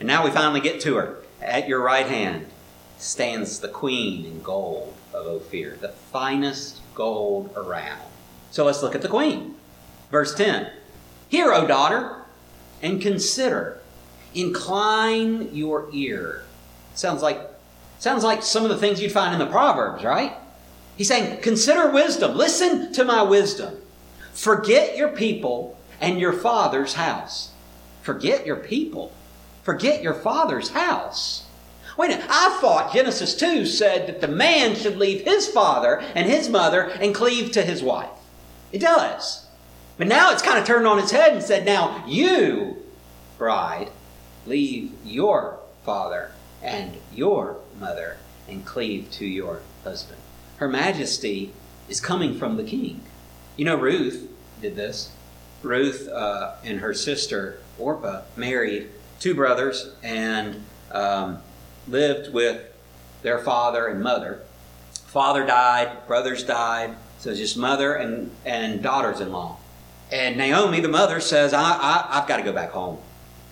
And 0.00 0.08
now 0.08 0.24
we 0.24 0.30
finally 0.30 0.60
get 0.60 0.80
to 0.80 0.96
her. 0.96 1.18
At 1.40 1.68
your 1.68 1.80
right 1.80 2.06
hand 2.06 2.46
stands 2.98 3.60
the 3.60 3.68
queen 3.68 4.24
in 4.24 4.42
gold 4.42 4.94
of 5.14 5.26
Ophir, 5.26 5.76
the 5.80 5.90
finest 5.90 6.80
gold 6.94 7.52
around. 7.54 8.00
So 8.50 8.64
let's 8.64 8.82
look 8.82 8.94
at 8.94 9.02
the 9.02 9.08
queen. 9.08 9.54
Verse 10.10 10.34
10 10.34 10.70
Hear, 11.28 11.52
O 11.52 11.66
daughter, 11.66 12.16
and 12.82 13.00
consider. 13.00 13.80
Incline 14.34 15.54
your 15.54 15.88
ear. 15.92 16.44
Sounds 16.94 17.22
like 17.22 17.40
sounds 17.98 18.24
like 18.24 18.42
some 18.42 18.64
of 18.64 18.70
the 18.70 18.78
things 18.78 19.00
you'd 19.00 19.12
find 19.12 19.34
in 19.34 19.38
the 19.38 19.52
Proverbs, 19.52 20.04
right? 20.04 20.34
He's 21.00 21.08
saying, 21.08 21.40
consider 21.40 21.90
wisdom. 21.90 22.36
Listen 22.36 22.92
to 22.92 23.06
my 23.06 23.22
wisdom. 23.22 23.74
Forget 24.34 24.98
your 24.98 25.08
people 25.08 25.78
and 25.98 26.20
your 26.20 26.34
father's 26.34 26.92
house. 26.92 27.52
Forget 28.02 28.44
your 28.44 28.56
people. 28.56 29.10
Forget 29.62 30.02
your 30.02 30.12
father's 30.12 30.68
house. 30.68 31.46
Wait 31.96 32.10
a 32.10 32.16
minute, 32.16 32.26
I 32.28 32.58
thought 32.60 32.92
Genesis 32.92 33.34
2 33.34 33.64
said 33.64 34.08
that 34.08 34.20
the 34.20 34.28
man 34.28 34.74
should 34.74 34.98
leave 34.98 35.22
his 35.22 35.48
father 35.48 36.02
and 36.14 36.28
his 36.28 36.50
mother 36.50 36.82
and 36.82 37.14
cleave 37.14 37.50
to 37.52 37.62
his 37.62 37.82
wife. 37.82 38.10
It 38.70 38.82
does. 38.82 39.46
But 39.96 40.06
now 40.06 40.32
it's 40.32 40.42
kind 40.42 40.58
of 40.58 40.66
turned 40.66 40.86
on 40.86 40.98
its 40.98 41.12
head 41.12 41.32
and 41.32 41.42
said, 41.42 41.64
now 41.64 42.04
you, 42.06 42.76
bride, 43.38 43.88
leave 44.44 44.92
your 45.02 45.60
father 45.82 46.32
and 46.62 46.98
your 47.10 47.56
mother 47.80 48.18
and 48.46 48.66
cleave 48.66 49.10
to 49.12 49.24
your 49.24 49.62
husband. 49.82 50.20
Her 50.60 50.68
majesty 50.68 51.54
is 51.88 52.02
coming 52.02 52.38
from 52.38 52.58
the 52.58 52.64
king. 52.64 53.00
You 53.56 53.64
know, 53.64 53.76
Ruth 53.76 54.28
did 54.60 54.76
this. 54.76 55.10
Ruth 55.62 56.06
uh, 56.06 56.56
and 56.62 56.80
her 56.80 56.92
sister 56.92 57.60
Orpah 57.78 58.22
married 58.36 58.90
two 59.20 59.34
brothers 59.34 59.94
and 60.02 60.62
um, 60.92 61.38
lived 61.88 62.34
with 62.34 62.62
their 63.22 63.38
father 63.38 63.86
and 63.86 64.02
mother. 64.02 64.42
Father 65.06 65.46
died, 65.46 66.06
brothers 66.06 66.44
died, 66.44 66.94
so 67.18 67.30
it's 67.30 67.38
just 67.38 67.56
mother 67.56 67.94
and, 67.94 68.30
and 68.44 68.82
daughters 68.82 69.20
in 69.20 69.32
law. 69.32 69.56
And 70.12 70.36
Naomi, 70.36 70.80
the 70.80 70.88
mother, 70.88 71.20
says, 71.20 71.54
I, 71.54 71.62
I, 71.62 72.06
I've 72.10 72.28
got 72.28 72.36
to 72.36 72.42
go 72.42 72.52
back 72.52 72.72
home. 72.72 72.98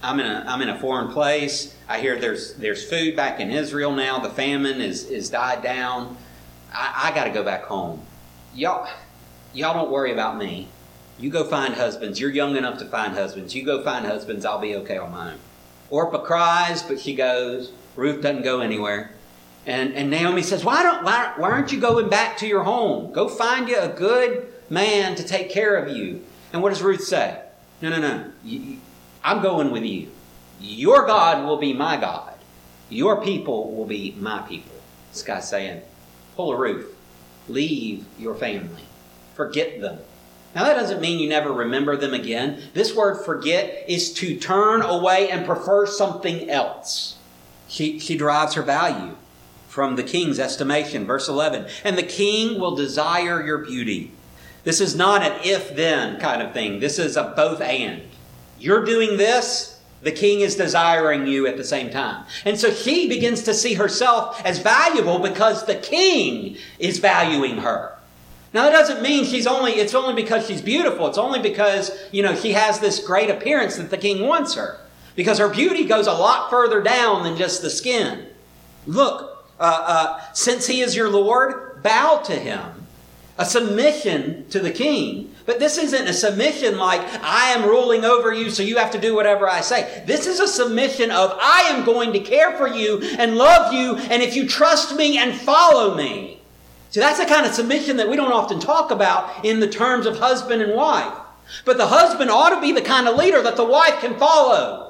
I'm 0.02 0.20
in 0.20 0.26
a 0.26 0.44
I'm 0.46 0.60
in 0.62 0.68
a 0.68 0.78
foreign 0.78 1.10
place. 1.10 1.74
I 1.88 2.00
hear 2.00 2.18
there's 2.20 2.54
there's 2.54 2.88
food 2.88 3.16
back 3.16 3.40
in 3.40 3.50
Israel 3.50 3.92
now. 3.92 4.20
The 4.20 4.30
famine 4.30 4.80
is 4.80 5.04
is 5.06 5.28
died 5.30 5.62
down. 5.62 6.16
I, 6.72 7.10
I 7.10 7.14
got 7.14 7.24
to 7.24 7.30
go 7.30 7.42
back 7.42 7.64
home. 7.64 8.02
Y'all 8.54 8.88
y'all 9.52 9.74
don't 9.74 9.90
worry 9.90 10.12
about 10.12 10.36
me. 10.36 10.68
You 11.18 11.30
go 11.30 11.44
find 11.44 11.74
husbands. 11.74 12.20
You're 12.20 12.30
young 12.30 12.56
enough 12.56 12.78
to 12.78 12.84
find 12.84 13.14
husbands. 13.14 13.54
You 13.54 13.64
go 13.64 13.82
find 13.82 14.06
husbands. 14.06 14.44
I'll 14.44 14.60
be 14.60 14.76
okay 14.76 14.98
on 14.98 15.10
my 15.10 15.32
own. 15.32 15.38
Orpah 15.90 16.22
cries, 16.22 16.82
but 16.82 17.00
she 17.00 17.14
goes. 17.14 17.72
Ruth 17.96 18.22
doesn't 18.22 18.42
go 18.42 18.60
anywhere. 18.60 19.10
And, 19.66 19.94
and 19.94 20.10
Naomi 20.10 20.42
says, 20.42 20.64
why, 20.64 20.82
don't, 20.82 21.04
why, 21.04 21.34
why 21.36 21.50
aren't 21.50 21.72
you 21.72 21.80
going 21.80 22.08
back 22.08 22.38
to 22.38 22.46
your 22.46 22.62
home? 22.62 23.12
Go 23.12 23.28
find 23.28 23.68
you 23.68 23.78
a 23.78 23.88
good 23.88 24.46
man 24.70 25.16
to 25.16 25.24
take 25.24 25.50
care 25.50 25.76
of 25.76 25.94
you. 25.94 26.24
And 26.52 26.62
what 26.62 26.70
does 26.70 26.82
Ruth 26.82 27.02
say? 27.02 27.42
No, 27.82 27.90
no, 27.90 28.00
no. 28.00 28.76
I'm 29.24 29.42
going 29.42 29.70
with 29.70 29.84
you. 29.84 30.10
Your 30.60 31.06
God 31.06 31.44
will 31.44 31.58
be 31.58 31.72
my 31.72 31.96
God. 31.96 32.34
Your 32.88 33.22
people 33.22 33.74
will 33.74 33.84
be 33.84 34.14
my 34.18 34.40
people. 34.42 34.72
This 35.12 35.22
guy's 35.22 35.48
saying, 35.48 35.82
pull 36.38 36.52
a 36.52 36.56
Ruth, 36.56 36.94
Leave 37.48 38.04
your 38.16 38.36
family. 38.36 38.84
Forget 39.34 39.80
them. 39.80 39.98
Now, 40.54 40.64
that 40.64 40.74
doesn't 40.74 41.00
mean 41.00 41.18
you 41.18 41.28
never 41.28 41.52
remember 41.52 41.96
them 41.96 42.14
again. 42.14 42.62
This 42.74 42.94
word 42.94 43.24
forget 43.24 43.84
is 43.88 44.12
to 44.14 44.38
turn 44.38 44.82
away 44.82 45.30
and 45.30 45.44
prefer 45.44 45.84
something 45.84 46.48
else. 46.48 47.16
She, 47.66 47.98
she 47.98 48.16
derives 48.16 48.54
her 48.54 48.62
value 48.62 49.16
from 49.66 49.96
the 49.96 50.04
king's 50.04 50.38
estimation. 50.38 51.06
Verse 51.06 51.28
11. 51.28 51.66
And 51.82 51.98
the 51.98 52.04
king 52.04 52.60
will 52.60 52.76
desire 52.76 53.44
your 53.44 53.58
beauty. 53.58 54.12
This 54.62 54.80
is 54.80 54.94
not 54.94 55.22
an 55.22 55.40
if 55.44 55.74
then 55.74 56.20
kind 56.20 56.40
of 56.40 56.52
thing. 56.52 56.78
This 56.78 57.00
is 57.00 57.16
a 57.16 57.32
both 57.34 57.60
and. 57.60 58.02
You're 58.60 58.84
doing 58.84 59.16
this, 59.16 59.77
the 60.02 60.12
king 60.12 60.40
is 60.40 60.54
desiring 60.56 61.26
you 61.26 61.46
at 61.46 61.56
the 61.56 61.64
same 61.64 61.90
time. 61.90 62.24
And 62.44 62.58
so 62.58 62.72
she 62.72 63.08
begins 63.08 63.42
to 63.44 63.54
see 63.54 63.74
herself 63.74 64.40
as 64.44 64.58
valuable 64.58 65.18
because 65.18 65.66
the 65.66 65.74
king 65.74 66.56
is 66.78 66.98
valuing 66.98 67.58
her. 67.58 67.98
Now 68.54 68.64
that 68.64 68.72
doesn't 68.72 69.02
mean 69.02 69.24
she's 69.24 69.46
only, 69.46 69.72
it's 69.72 69.94
only 69.94 70.14
because 70.14 70.46
she's 70.46 70.62
beautiful. 70.62 71.06
It's 71.08 71.18
only 71.18 71.40
because, 71.40 71.90
you 72.12 72.22
know, 72.22 72.34
she 72.34 72.52
has 72.52 72.78
this 72.78 73.04
great 73.04 73.28
appearance 73.28 73.76
that 73.76 73.90
the 73.90 73.98
king 73.98 74.26
wants 74.26 74.54
her. 74.54 74.78
Because 75.16 75.38
her 75.38 75.48
beauty 75.48 75.84
goes 75.84 76.06
a 76.06 76.12
lot 76.12 76.48
further 76.48 76.80
down 76.80 77.24
than 77.24 77.36
just 77.36 77.60
the 77.60 77.70
skin. 77.70 78.26
Look, 78.86 79.44
uh, 79.58 79.84
uh, 79.86 80.20
since 80.32 80.66
he 80.66 80.80
is 80.80 80.94
your 80.94 81.08
Lord, 81.08 81.82
bow 81.82 82.22
to 82.24 82.34
him. 82.34 82.86
A 83.36 83.44
submission 83.44 84.48
to 84.50 84.60
the 84.60 84.70
king. 84.70 85.34
But 85.48 85.60
this 85.60 85.78
isn't 85.78 86.06
a 86.06 86.12
submission 86.12 86.76
like, 86.76 87.00
I 87.22 87.52
am 87.52 87.66
ruling 87.66 88.04
over 88.04 88.34
you, 88.34 88.50
so 88.50 88.62
you 88.62 88.76
have 88.76 88.90
to 88.90 89.00
do 89.00 89.14
whatever 89.14 89.48
I 89.48 89.62
say. 89.62 90.04
This 90.06 90.26
is 90.26 90.40
a 90.40 90.46
submission 90.46 91.10
of, 91.10 91.34
I 91.40 91.70
am 91.70 91.86
going 91.86 92.12
to 92.12 92.20
care 92.20 92.54
for 92.58 92.68
you 92.68 93.00
and 93.18 93.34
love 93.34 93.72
you, 93.72 93.96
and 93.96 94.22
if 94.22 94.36
you 94.36 94.46
trust 94.46 94.94
me 94.94 95.16
and 95.16 95.34
follow 95.34 95.94
me, 95.94 96.42
See, 96.90 97.00
that's 97.00 97.18
the 97.18 97.24
kind 97.24 97.46
of 97.46 97.54
submission 97.54 97.96
that 97.96 98.10
we 98.10 98.16
don't 98.16 98.30
often 98.30 98.60
talk 98.60 98.90
about 98.90 99.42
in 99.42 99.60
the 99.60 99.68
terms 99.68 100.04
of 100.04 100.18
husband 100.18 100.60
and 100.60 100.74
wife. 100.74 101.14
But 101.64 101.78
the 101.78 101.86
husband 101.86 102.30
ought 102.30 102.50
to 102.50 102.60
be 102.60 102.72
the 102.72 102.82
kind 102.82 103.08
of 103.08 103.16
leader 103.16 103.42
that 103.42 103.56
the 103.56 103.64
wife 103.64 104.00
can 104.00 104.18
follow. 104.18 104.87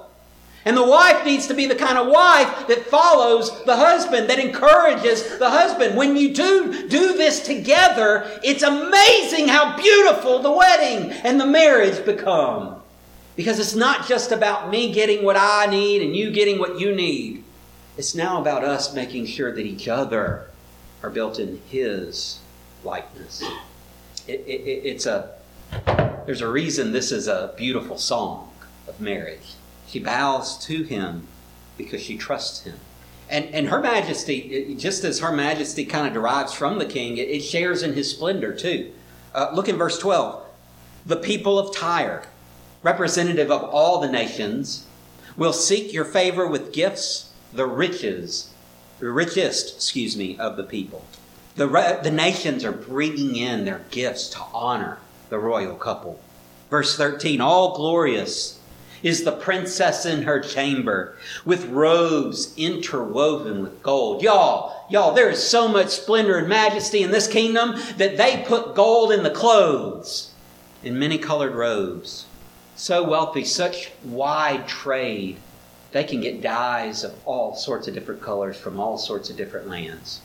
And 0.65 0.77
the 0.77 0.87
wife 0.87 1.25
needs 1.25 1.47
to 1.47 1.55
be 1.55 1.67
the 1.67 1.75
kind 1.75 1.97
of 1.97 2.09
wife 2.09 2.67
that 2.67 2.87
follows 2.87 3.65
the 3.65 3.77
husband, 3.77 4.29
that 4.29 4.39
encourages 4.39 5.39
the 5.39 5.49
husband. 5.49 5.97
When 5.97 6.17
you 6.17 6.35
do 6.35 6.89
do 6.89 7.17
this 7.17 7.41
together, 7.41 8.29
it's 8.43 8.63
amazing 8.63 9.49
how 9.49 9.77
beautiful 9.77 10.41
the 10.41 10.53
wedding 10.53 11.13
and 11.25 11.41
the 11.41 11.47
marriage 11.47 12.05
become. 12.05 12.83
Because 13.37 13.61
it's 13.61 13.77
not 13.77 14.09
just 14.09 14.33
about 14.33 14.69
me 14.69 14.93
getting 14.93 15.25
what 15.25 15.37
I 15.39 15.67
need 15.67 16.03
and 16.03 16.15
you 16.15 16.33
getting 16.33 16.59
what 16.59 16.81
you 16.81 16.95
need. 16.95 17.45
It's 17.97 18.15
now 18.15 18.41
about 18.41 18.65
us 18.65 18.93
making 18.93 19.27
sure 19.27 19.55
that 19.55 19.65
each 19.65 19.89
other 19.89 20.49
are 21.03 21.11
built 21.11 21.39
in 21.39 21.61
His 21.69 22.41
likeness. 22.83 23.43
It, 24.27 24.41
it, 24.47 24.63
it's 24.85 25.07
a 25.07 25.31
there's 26.27 26.41
a 26.41 26.49
reason 26.49 26.93
this 26.93 27.13
is 27.13 27.29
a 27.29 27.55
beautiful 27.57 27.97
song 27.97 28.53
of 28.87 29.01
marriage. 29.01 29.55
She 29.89 29.99
bows 29.99 30.59
to 30.67 30.83
Him 30.83 31.27
because 31.77 32.01
she 32.01 32.17
trusts 32.17 32.63
Him. 32.63 32.79
And, 33.29 33.47
and 33.47 33.69
Her 33.69 33.81
Majesty, 33.81 34.75
just 34.79 35.05
as 35.05 35.21
Her 35.21 35.33
Majesty 35.33 35.85
kind 35.85 36.07
of 36.07 36.13
derives 36.13 36.53
from 36.53 36.79
the 36.79 36.87
King, 36.87 37.17
it, 37.17 37.29
it 37.29 37.41
shares 37.41 37.83
in 37.83 37.95
His 37.95 38.11
splendor 38.11 38.55
too. 38.55 38.93
Uh, 39.35 39.51
look 39.53 39.69
in 39.69 39.77
verse 39.77 39.99
12. 39.99 40.45
The 41.07 41.17
people 41.17 41.59
of 41.59 41.75
Tyre, 41.75 42.25
representative 42.83 43.51
of 43.51 43.65
all 43.65 44.01
the 44.01 44.11
nations, 44.11 44.87
will 45.37 45.53
seek 45.53 45.93
your 45.93 46.05
favor 46.05 46.47
with 46.47 46.73
gifts, 46.73 47.33
the 47.53 47.67
riches 47.67 48.53
the 48.99 49.11
richest, 49.11 49.77
excuse 49.77 50.17
me, 50.17 50.37
of 50.39 50.57
the 50.57 50.65
people. 50.65 51.05
The, 51.57 51.67
the 52.03 52.11
nations 52.11 52.65
are 52.65 52.73
bringing 52.73 53.37
in 53.37 53.65
their 53.65 53.83
gifts 53.91 54.29
to 54.31 54.41
honor 54.53 54.99
the 55.29 55.39
royal 55.39 55.77
couple. 55.77 56.21
Verse 56.71 56.97
13, 56.97 57.41
all 57.41 57.77
glorious 57.77 58.58
is 59.03 59.25
the 59.25 59.33
princess 59.33 60.05
in 60.05 60.23
her 60.23 60.41
chamber 60.41 61.17
with 61.45 61.67
robes 61.67 62.55
interwoven 62.57 63.63
with 63.63 63.83
gold. 63.83 64.23
Y'all, 64.23 64.87
y'all, 64.91 65.15
there 65.15 65.31
is 65.31 65.43
so 65.43 65.69
much 65.69 65.89
splendor 65.89 66.39
and 66.39 66.49
majesty 66.49 67.03
in 67.03 67.11
this 67.11 67.29
kingdom 67.29 67.75
that 67.97 68.17
they 68.17 68.45
put 68.47 68.75
gold 68.75 69.13
in 69.13 69.23
the 69.23 69.31
clothes 69.31 70.33
in 70.83 70.99
many 70.99 71.19
colored 71.19 71.55
robes. 71.55 72.27
So 72.77 73.03
wealthy, 73.03 73.45
such 73.45 73.91
wide 74.05 74.69
trade 74.69 75.39
they 75.91 76.05
can 76.05 76.21
get 76.21 76.43
dyes 76.43 77.03
of 77.03 77.15
all 77.25 77.55
sorts 77.55 77.89
of 77.89 77.95
different 77.95 78.21
colors 78.21 78.59
from 78.59 78.79
all 78.79 78.99
sorts 78.99 79.31
of 79.31 79.37
different 79.37 79.69
lands. 79.69 80.21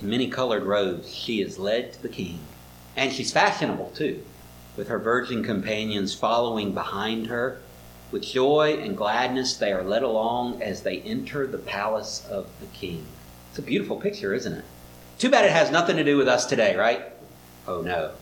In 0.00 0.10
many 0.10 0.28
colored 0.28 0.64
robes, 0.64 1.14
she 1.14 1.40
is 1.40 1.58
led 1.58 1.94
to 1.94 2.02
the 2.02 2.08
king. 2.08 2.40
And 2.96 3.12
she's 3.12 3.32
fashionable 3.32 3.92
too, 3.94 4.22
with 4.76 4.88
her 4.88 4.98
virgin 4.98 5.42
companions 5.42 6.14
following 6.14 6.74
behind 6.74 7.28
her. 7.28 7.60
With 8.12 8.22
joy 8.22 8.78
and 8.80 8.96
gladness, 8.96 9.56
they 9.56 9.72
are 9.72 9.82
led 9.82 10.02
along 10.02 10.62
as 10.62 10.82
they 10.82 11.00
enter 11.00 11.46
the 11.46 11.58
palace 11.58 12.26
of 12.30 12.46
the 12.60 12.66
king. 12.66 13.06
It's 13.50 13.58
a 13.58 13.62
beautiful 13.62 13.96
picture, 13.96 14.32
isn't 14.32 14.52
it? 14.52 14.64
Too 15.18 15.30
bad 15.30 15.44
it 15.44 15.50
has 15.50 15.70
nothing 15.70 15.96
to 15.96 16.04
do 16.04 16.16
with 16.16 16.28
us 16.28 16.46
today, 16.46 16.76
right? 16.76 17.02
Oh 17.66 17.80
no. 17.80 18.12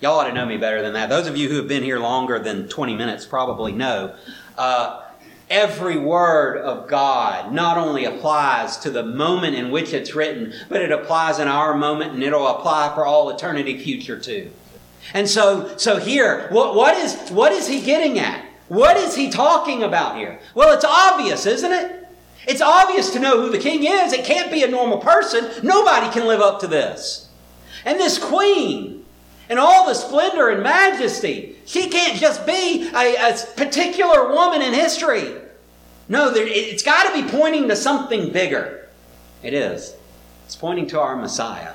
Y'all 0.00 0.18
ought 0.18 0.28
to 0.28 0.32
know 0.32 0.46
me 0.46 0.56
better 0.56 0.80
than 0.80 0.92
that. 0.94 1.08
Those 1.08 1.26
of 1.26 1.36
you 1.36 1.48
who 1.48 1.56
have 1.56 1.68
been 1.68 1.82
here 1.82 1.98
longer 1.98 2.38
than 2.38 2.68
20 2.68 2.96
minutes 2.96 3.26
probably 3.26 3.72
know. 3.72 4.14
Uh, 4.56 5.02
every 5.50 5.98
word 5.98 6.58
of 6.58 6.88
God 6.88 7.52
not 7.52 7.78
only 7.78 8.04
applies 8.04 8.76
to 8.78 8.90
the 8.90 9.02
moment 9.02 9.56
in 9.56 9.70
which 9.70 9.92
it's 9.92 10.14
written, 10.14 10.52
but 10.68 10.82
it 10.82 10.92
applies 10.92 11.38
in 11.38 11.48
our 11.48 11.74
moment 11.74 12.12
and 12.12 12.22
it'll 12.22 12.46
apply 12.46 12.94
for 12.94 13.04
all 13.04 13.30
eternity 13.30 13.78
future 13.78 14.18
too. 14.18 14.50
And 15.14 15.28
so, 15.28 15.76
so 15.76 15.98
here, 15.98 16.48
what, 16.50 16.74
what 16.74 16.96
is, 16.96 17.30
what 17.30 17.52
is 17.52 17.66
he 17.66 17.80
getting 17.80 18.18
at? 18.18 18.44
What 18.68 18.96
is 18.96 19.14
he 19.14 19.30
talking 19.30 19.82
about 19.82 20.16
here? 20.16 20.38
Well, 20.54 20.74
it's 20.74 20.84
obvious, 20.84 21.46
isn't 21.46 21.72
it? 21.72 22.06
It's 22.46 22.60
obvious 22.60 23.10
to 23.10 23.18
know 23.18 23.40
who 23.40 23.50
the 23.50 23.58
king 23.58 23.84
is. 23.84 24.12
It 24.12 24.24
can't 24.24 24.50
be 24.50 24.62
a 24.62 24.68
normal 24.68 24.98
person. 24.98 25.50
Nobody 25.62 26.10
can 26.12 26.26
live 26.26 26.40
up 26.40 26.60
to 26.60 26.66
this. 26.66 27.28
And 27.84 27.98
this 27.98 28.18
queen, 28.18 29.04
and 29.48 29.58
all 29.58 29.86
the 29.86 29.94
splendor 29.94 30.48
and 30.48 30.62
majesty. 30.62 31.56
She 31.64 31.88
can't 31.88 32.18
just 32.18 32.46
be 32.46 32.88
a, 32.94 33.16
a 33.16 33.36
particular 33.56 34.28
woman 34.28 34.62
in 34.62 34.74
history. 34.74 35.34
No, 36.08 36.30
there, 36.30 36.46
it's 36.46 36.82
got 36.82 37.12
to 37.12 37.22
be 37.22 37.28
pointing 37.28 37.68
to 37.68 37.76
something 37.76 38.32
bigger. 38.32 38.88
It 39.42 39.54
is. 39.54 39.94
It's 40.46 40.56
pointing 40.56 40.86
to 40.88 41.00
our 41.00 41.16
Messiah. 41.16 41.74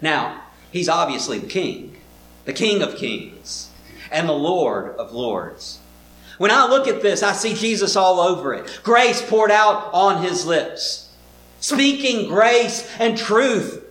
Now, 0.00 0.42
he's 0.70 0.88
obviously 0.88 1.38
the 1.38 1.46
King, 1.46 1.96
the 2.44 2.52
King 2.52 2.82
of 2.82 2.96
Kings, 2.96 3.70
and 4.10 4.28
the 4.28 4.32
Lord 4.32 4.96
of 4.96 5.12
Lords. 5.12 5.80
When 6.38 6.50
I 6.50 6.66
look 6.66 6.88
at 6.88 7.02
this, 7.02 7.22
I 7.22 7.32
see 7.32 7.54
Jesus 7.54 7.96
all 7.96 8.20
over 8.20 8.54
it. 8.54 8.80
Grace 8.82 9.20
poured 9.28 9.50
out 9.50 9.90
on 9.92 10.22
his 10.22 10.46
lips, 10.46 11.12
speaking 11.60 12.28
grace 12.28 12.88
and 12.98 13.18
truth 13.18 13.84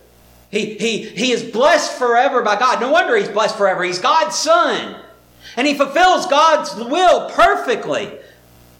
he, 0.50 0.74
he, 0.74 1.02
he 1.02 1.32
is 1.32 1.42
blessed 1.42 1.98
forever 1.98 2.42
by 2.42 2.58
God. 2.58 2.80
No 2.80 2.90
wonder 2.90 3.16
he's 3.16 3.28
blessed 3.28 3.56
forever. 3.56 3.84
He's 3.84 3.98
God's 3.98 4.36
son. 4.36 4.96
And 5.56 5.66
he 5.66 5.74
fulfills 5.74 6.26
God's 6.26 6.74
will 6.74 7.30
perfectly. 7.30 8.12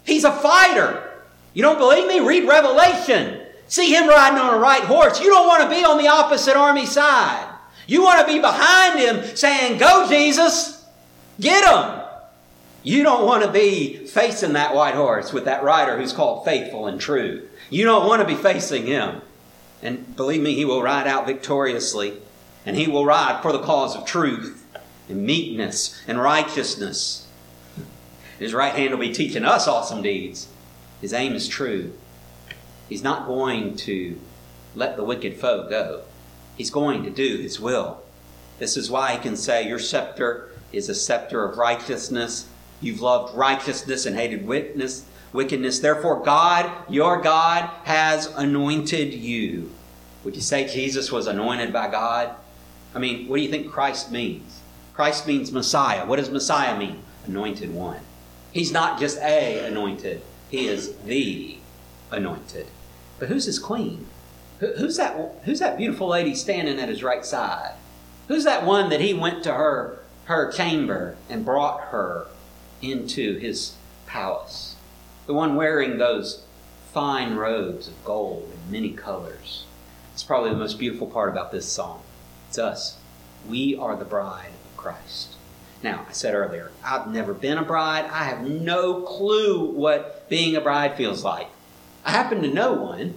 He's 0.03 0.23
a 0.23 0.31
fighter. 0.31 1.11
You 1.53 1.61
don't 1.61 1.77
believe 1.77 2.07
me? 2.07 2.21
Read 2.21 2.47
Revelation. 2.47 3.41
See 3.67 3.93
him 3.93 4.07
riding 4.07 4.39
on 4.39 4.55
a 4.55 4.57
right 4.57 4.83
horse. 4.83 5.19
You 5.19 5.29
don't 5.29 5.47
want 5.47 5.63
to 5.63 5.69
be 5.69 5.83
on 5.83 5.99
the 5.99 6.07
opposite 6.07 6.55
army 6.55 6.87
side. 6.87 7.47
You 7.85 8.03
want 8.03 8.25
to 8.25 8.33
be 8.33 8.39
behind 8.39 8.99
him 8.99 9.35
saying, 9.35 9.77
Go, 9.77 10.07
Jesus, 10.09 10.85
get 11.39 11.63
him. 11.65 11.98
You 12.89 13.03
don't 13.03 13.23
want 13.23 13.43
to 13.43 13.51
be 13.51 13.97
facing 14.07 14.53
that 14.53 14.73
white 14.73 14.95
horse 14.95 15.31
with 15.31 15.45
that 15.45 15.61
rider 15.61 15.95
who's 15.95 16.11
called 16.11 16.43
faithful 16.43 16.87
and 16.87 16.99
true. 16.99 17.47
You 17.69 17.85
don't 17.85 18.07
want 18.07 18.23
to 18.23 18.27
be 18.27 18.33
facing 18.33 18.87
him. 18.87 19.21
And 19.83 20.15
believe 20.15 20.41
me, 20.41 20.55
he 20.55 20.65
will 20.65 20.81
ride 20.81 21.05
out 21.05 21.27
victoriously. 21.27 22.17
And 22.65 22.75
he 22.75 22.87
will 22.87 23.05
ride 23.05 23.43
for 23.43 23.51
the 23.51 23.61
cause 23.61 23.95
of 23.95 24.07
truth 24.07 24.65
and 25.07 25.23
meekness 25.23 26.01
and 26.07 26.19
righteousness. 26.19 27.27
His 28.39 28.55
right 28.55 28.73
hand 28.73 28.89
will 28.89 29.01
be 29.01 29.13
teaching 29.13 29.45
us 29.45 29.67
awesome 29.67 30.01
deeds. 30.01 30.47
His 30.99 31.13
aim 31.13 31.33
is 31.33 31.47
true. 31.47 31.93
He's 32.89 33.03
not 33.03 33.27
going 33.27 33.75
to 33.75 34.19
let 34.73 34.97
the 34.97 35.03
wicked 35.03 35.35
foe 35.37 35.69
go. 35.69 36.01
He's 36.57 36.71
going 36.71 37.03
to 37.03 37.11
do 37.11 37.37
his 37.37 37.59
will. 37.59 38.01
This 38.57 38.75
is 38.75 38.89
why 38.89 39.11
he 39.11 39.19
can 39.19 39.35
say, 39.35 39.67
Your 39.67 39.77
scepter 39.77 40.49
is 40.73 40.89
a 40.89 40.95
scepter 40.95 41.45
of 41.45 41.59
righteousness. 41.59 42.48
You've 42.81 43.01
loved 43.01 43.35
righteousness 43.35 44.05
and 44.05 44.15
hated 44.15 44.45
wickedness. 44.45 45.05
Wickedness. 45.33 45.79
Therefore, 45.79 46.23
God, 46.23 46.71
your 46.89 47.21
God, 47.21 47.69
has 47.83 48.27
anointed 48.27 49.13
you. 49.13 49.71
Would 50.23 50.35
you 50.35 50.41
say 50.41 50.67
Jesus 50.67 51.11
was 51.11 51.27
anointed 51.27 51.71
by 51.71 51.89
God? 51.89 52.35
I 52.95 52.99
mean, 52.99 53.27
what 53.27 53.37
do 53.37 53.43
you 53.43 53.49
think 53.49 53.71
Christ 53.71 54.11
means? 54.11 54.61
Christ 54.93 55.27
means 55.27 55.51
Messiah. 55.51 56.05
What 56.05 56.17
does 56.17 56.29
Messiah 56.29 56.77
mean? 56.77 57.03
Anointed 57.25 57.73
one. 57.73 57.99
He's 58.51 58.71
not 58.71 58.99
just 58.99 59.19
a 59.19 59.59
anointed, 59.65 60.21
he 60.49 60.67
is 60.67 60.95
the 61.05 61.57
anointed. 62.11 62.67
But 63.19 63.27
who's 63.27 63.45
his 63.45 63.59
queen? 63.59 64.07
Who's 64.59 64.97
that, 64.97 65.15
who's 65.45 65.59
that 65.59 65.77
beautiful 65.77 66.07
lady 66.07 66.35
standing 66.35 66.79
at 66.79 66.89
his 66.89 67.03
right 67.03 67.23
side? 67.23 67.75
Who's 68.27 68.43
that 68.43 68.65
one 68.65 68.89
that 68.89 68.99
he 68.99 69.13
went 69.13 69.43
to 69.43 69.53
her, 69.53 69.99
her 70.25 70.51
chamber 70.51 71.15
and 71.29 71.45
brought 71.45 71.81
her 71.89 72.27
into 72.81 73.37
his 73.37 73.75
palace? 74.05 74.75
The 75.27 75.33
one 75.33 75.55
wearing 75.55 75.97
those 75.97 76.43
fine 76.91 77.35
robes 77.35 77.87
of 77.87 78.03
gold 78.03 78.49
in 78.51 78.71
many 78.71 78.91
colors. 78.91 79.65
It's 80.13 80.23
probably 80.23 80.49
the 80.49 80.57
most 80.57 80.79
beautiful 80.79 81.07
part 81.07 81.29
about 81.29 81.51
this 81.51 81.67
song. 81.71 82.01
It's 82.47 82.57
us. 82.57 82.97
We 83.47 83.75
are 83.75 83.95
the 83.95 84.05
bride 84.05 84.51
of 84.65 84.77
Christ. 84.77 85.35
Now, 85.81 86.05
I 86.09 86.11
said 86.11 86.33
earlier, 86.33 86.71
I've 86.83 87.07
never 87.07 87.33
been 87.33 87.57
a 87.57 87.63
bride. 87.63 88.05
I 88.05 88.25
have 88.25 88.41
no 88.41 89.01
clue 89.01 89.71
what 89.71 90.27
being 90.29 90.55
a 90.55 90.61
bride 90.61 90.97
feels 90.97 91.23
like. 91.23 91.47
I 92.03 92.11
happen 92.11 92.41
to 92.41 92.53
know 92.53 92.73
one, 92.73 93.13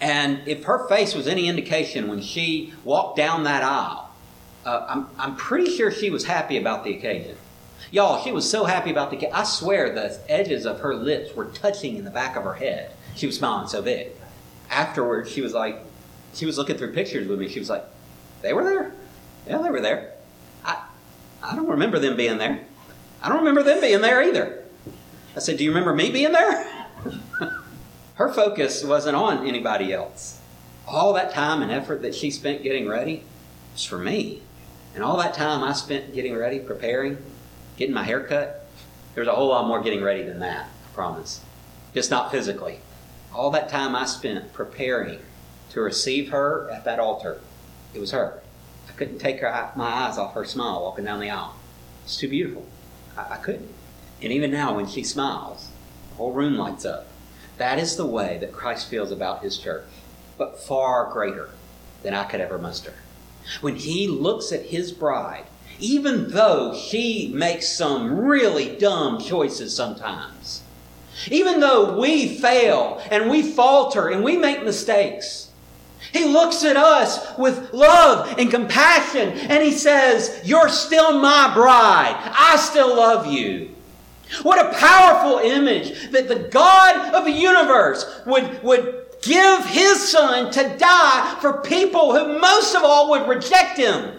and 0.00 0.40
if 0.46 0.64
her 0.64 0.86
face 0.88 1.14
was 1.14 1.26
any 1.26 1.48
indication 1.48 2.08
when 2.08 2.22
she 2.22 2.72
walked 2.84 3.16
down 3.16 3.44
that 3.44 3.62
aisle, 3.62 4.10
uh, 4.64 4.86
I'm, 4.88 5.08
I'm 5.18 5.36
pretty 5.36 5.76
sure 5.76 5.90
she 5.90 6.08
was 6.08 6.24
happy 6.24 6.56
about 6.56 6.84
the 6.84 6.96
occasion. 6.96 7.36
Y'all, 7.90 8.22
she 8.22 8.32
was 8.32 8.48
so 8.48 8.64
happy 8.64 8.90
about 8.90 9.10
the 9.10 9.28
I 9.32 9.44
swear 9.44 9.94
the 9.94 10.20
edges 10.28 10.66
of 10.66 10.80
her 10.80 10.94
lips 10.94 11.34
were 11.34 11.46
touching 11.46 11.96
in 11.96 12.04
the 12.04 12.10
back 12.10 12.36
of 12.36 12.44
her 12.44 12.54
head. 12.54 12.92
She 13.14 13.26
was 13.26 13.36
smiling 13.36 13.68
so 13.68 13.80
big. 13.80 14.08
Afterwards, 14.70 15.30
she 15.30 15.40
was 15.40 15.54
like, 15.54 15.78
she 16.34 16.44
was 16.44 16.58
looking 16.58 16.76
through 16.76 16.92
pictures 16.92 17.26
with 17.26 17.38
me. 17.38 17.48
She 17.48 17.58
was 17.58 17.70
like, 17.70 17.84
they 18.42 18.52
were 18.52 18.64
there? 18.64 18.92
Yeah, 19.46 19.58
they 19.58 19.70
were 19.70 19.80
there. 19.80 20.12
I, 20.64 20.82
I 21.42 21.56
don't 21.56 21.68
remember 21.68 21.98
them 21.98 22.16
being 22.16 22.38
there. 22.38 22.60
I 23.22 23.28
don't 23.28 23.38
remember 23.38 23.62
them 23.62 23.80
being 23.80 24.02
there 24.02 24.22
either. 24.22 24.64
I 25.34 25.40
said, 25.40 25.56
Do 25.56 25.64
you 25.64 25.70
remember 25.70 25.94
me 25.94 26.10
being 26.10 26.32
there? 26.32 26.86
Her 28.14 28.32
focus 28.32 28.84
wasn't 28.84 29.16
on 29.16 29.46
anybody 29.46 29.92
else. 29.92 30.40
All 30.86 31.12
that 31.14 31.32
time 31.32 31.62
and 31.62 31.70
effort 31.70 32.02
that 32.02 32.14
she 32.14 32.30
spent 32.30 32.62
getting 32.62 32.88
ready 32.88 33.24
was 33.72 33.84
for 33.84 33.98
me. 33.98 34.42
And 34.94 35.02
all 35.04 35.16
that 35.18 35.34
time 35.34 35.62
I 35.62 35.72
spent 35.72 36.12
getting 36.12 36.36
ready, 36.36 36.58
preparing, 36.58 37.18
getting 37.78 37.94
my 37.94 38.02
hair 38.02 38.20
cut, 38.24 38.66
there's 39.14 39.28
a 39.28 39.32
whole 39.32 39.48
lot 39.48 39.66
more 39.66 39.80
getting 39.80 40.02
ready 40.02 40.22
than 40.22 40.40
that, 40.40 40.66
I 40.66 40.94
promise. 40.94 41.40
Just 41.94 42.10
not 42.10 42.30
physically. 42.30 42.80
All 43.32 43.50
that 43.52 43.68
time 43.68 43.94
I 43.94 44.04
spent 44.04 44.52
preparing 44.52 45.20
to 45.70 45.80
receive 45.80 46.30
her 46.30 46.68
at 46.70 46.84
that 46.84 46.98
altar, 46.98 47.40
it 47.94 48.00
was 48.00 48.10
her. 48.10 48.40
I 48.88 48.92
couldn't 48.92 49.18
take 49.18 49.40
her, 49.40 49.72
my 49.76 49.86
eyes 49.86 50.18
off 50.18 50.34
her 50.34 50.44
smile 50.44 50.82
walking 50.82 51.04
down 51.04 51.20
the 51.20 51.30
aisle. 51.30 51.54
It's 52.04 52.16
too 52.16 52.28
beautiful. 52.28 52.66
I, 53.16 53.34
I 53.34 53.36
couldn't. 53.36 53.72
And 54.20 54.32
even 54.32 54.50
now, 54.50 54.74
when 54.74 54.88
she 54.88 55.04
smiles, 55.04 55.68
the 56.10 56.16
whole 56.16 56.32
room 56.32 56.56
lights 56.56 56.84
up. 56.84 57.06
That 57.58 57.78
is 57.78 57.96
the 57.96 58.06
way 58.06 58.38
that 58.40 58.52
Christ 58.52 58.88
feels 58.88 59.12
about 59.12 59.42
his 59.42 59.56
church, 59.56 59.84
but 60.36 60.60
far 60.60 61.10
greater 61.12 61.50
than 62.02 62.14
I 62.14 62.24
could 62.24 62.40
ever 62.40 62.58
muster. 62.58 62.94
When 63.60 63.76
he 63.76 64.08
looks 64.08 64.50
at 64.52 64.66
his 64.66 64.90
bride, 64.90 65.44
even 65.80 66.30
though 66.30 66.74
she 66.74 67.30
makes 67.34 67.68
some 67.68 68.18
really 68.18 68.76
dumb 68.76 69.20
choices 69.20 69.74
sometimes, 69.74 70.62
even 71.30 71.60
though 71.60 71.98
we 71.98 72.38
fail 72.38 73.02
and 73.10 73.28
we 73.30 73.42
falter 73.42 74.08
and 74.08 74.22
we 74.22 74.36
make 74.36 74.62
mistakes, 74.64 75.50
he 76.12 76.24
looks 76.24 76.64
at 76.64 76.76
us 76.76 77.36
with 77.36 77.72
love 77.72 78.38
and 78.38 78.50
compassion 78.50 79.30
and 79.30 79.62
he 79.62 79.72
says, 79.72 80.40
You're 80.44 80.68
still 80.68 81.18
my 81.18 81.52
bride. 81.52 82.16
I 82.34 82.56
still 82.56 82.96
love 82.96 83.26
you. 83.26 83.74
What 84.42 84.64
a 84.64 84.78
powerful 84.78 85.38
image 85.38 86.10
that 86.10 86.28
the 86.28 86.48
God 86.50 87.14
of 87.14 87.24
the 87.24 87.32
universe 87.32 88.20
would, 88.26 88.62
would 88.62 89.06
give 89.22 89.66
his 89.66 90.08
son 90.08 90.50
to 90.52 90.76
die 90.78 91.38
for 91.40 91.60
people 91.62 92.12
who 92.14 92.38
most 92.38 92.74
of 92.74 92.82
all 92.84 93.10
would 93.10 93.28
reject 93.28 93.78
him. 93.78 94.18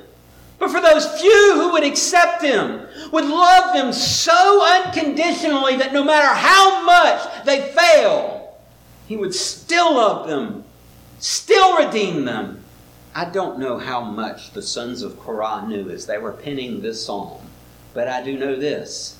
But 0.59 0.71
for 0.71 0.81
those 0.81 1.19
few 1.19 1.53
who 1.55 1.71
would 1.71 1.85
accept 1.85 2.43
him, 2.43 2.85
would 3.11 3.25
love 3.25 3.73
them 3.73 3.93
so 3.93 4.83
unconditionally 4.83 5.77
that 5.77 5.93
no 5.93 6.03
matter 6.03 6.27
how 6.27 6.83
much 6.83 7.45
they 7.45 7.71
fail, 7.71 8.57
he 9.07 9.15
would 9.15 9.33
still 9.33 9.95
love 9.95 10.27
them, 10.27 10.65
still 11.17 11.77
redeem 11.77 12.25
them. 12.25 12.63
I 13.15 13.25
don't 13.25 13.57
know 13.57 13.79
how 13.79 14.01
much 14.01 14.51
the 14.51 14.61
sons 14.61 15.01
of 15.01 15.19
Korah 15.19 15.65
knew 15.67 15.89
as 15.89 16.05
they 16.05 16.17
were 16.17 16.33
penning 16.33 16.81
this 16.81 17.05
psalm, 17.05 17.41
but 17.93 18.07
I 18.07 18.21
do 18.21 18.37
know 18.37 18.55
this 18.55 19.19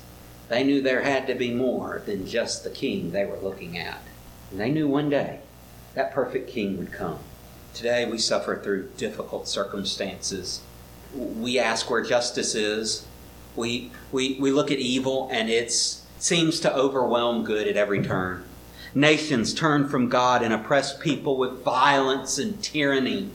they 0.50 0.64
knew 0.64 0.82
there 0.82 1.02
had 1.02 1.28
to 1.28 1.34
be 1.36 1.54
more 1.54 2.02
than 2.06 2.26
just 2.26 2.64
the 2.64 2.70
king 2.70 3.12
they 3.12 3.24
were 3.24 3.38
looking 3.38 3.78
at. 3.78 4.02
And 4.50 4.58
they 4.58 4.70
knew 4.70 4.88
one 4.88 5.08
day 5.08 5.38
that 5.94 6.12
perfect 6.12 6.50
king 6.50 6.76
would 6.76 6.92
come. 6.92 7.20
Today 7.72 8.04
we 8.04 8.18
suffer 8.18 8.56
through 8.56 8.90
difficult 8.96 9.46
circumstances. 9.46 10.60
We 11.14 11.58
ask 11.58 11.90
where 11.90 12.02
justice 12.02 12.54
is. 12.54 13.06
We, 13.56 13.90
we, 14.12 14.38
we 14.40 14.52
look 14.52 14.70
at 14.70 14.78
evil 14.78 15.28
and 15.32 15.50
it 15.50 15.70
seems 15.72 16.60
to 16.60 16.74
overwhelm 16.74 17.44
good 17.44 17.66
at 17.66 17.76
every 17.76 18.02
turn. 18.04 18.44
Nations 18.94 19.54
turn 19.54 19.88
from 19.88 20.08
God 20.08 20.42
and 20.42 20.52
oppress 20.52 20.96
people 20.96 21.36
with 21.36 21.64
violence 21.64 22.38
and 22.38 22.62
tyranny. 22.62 23.30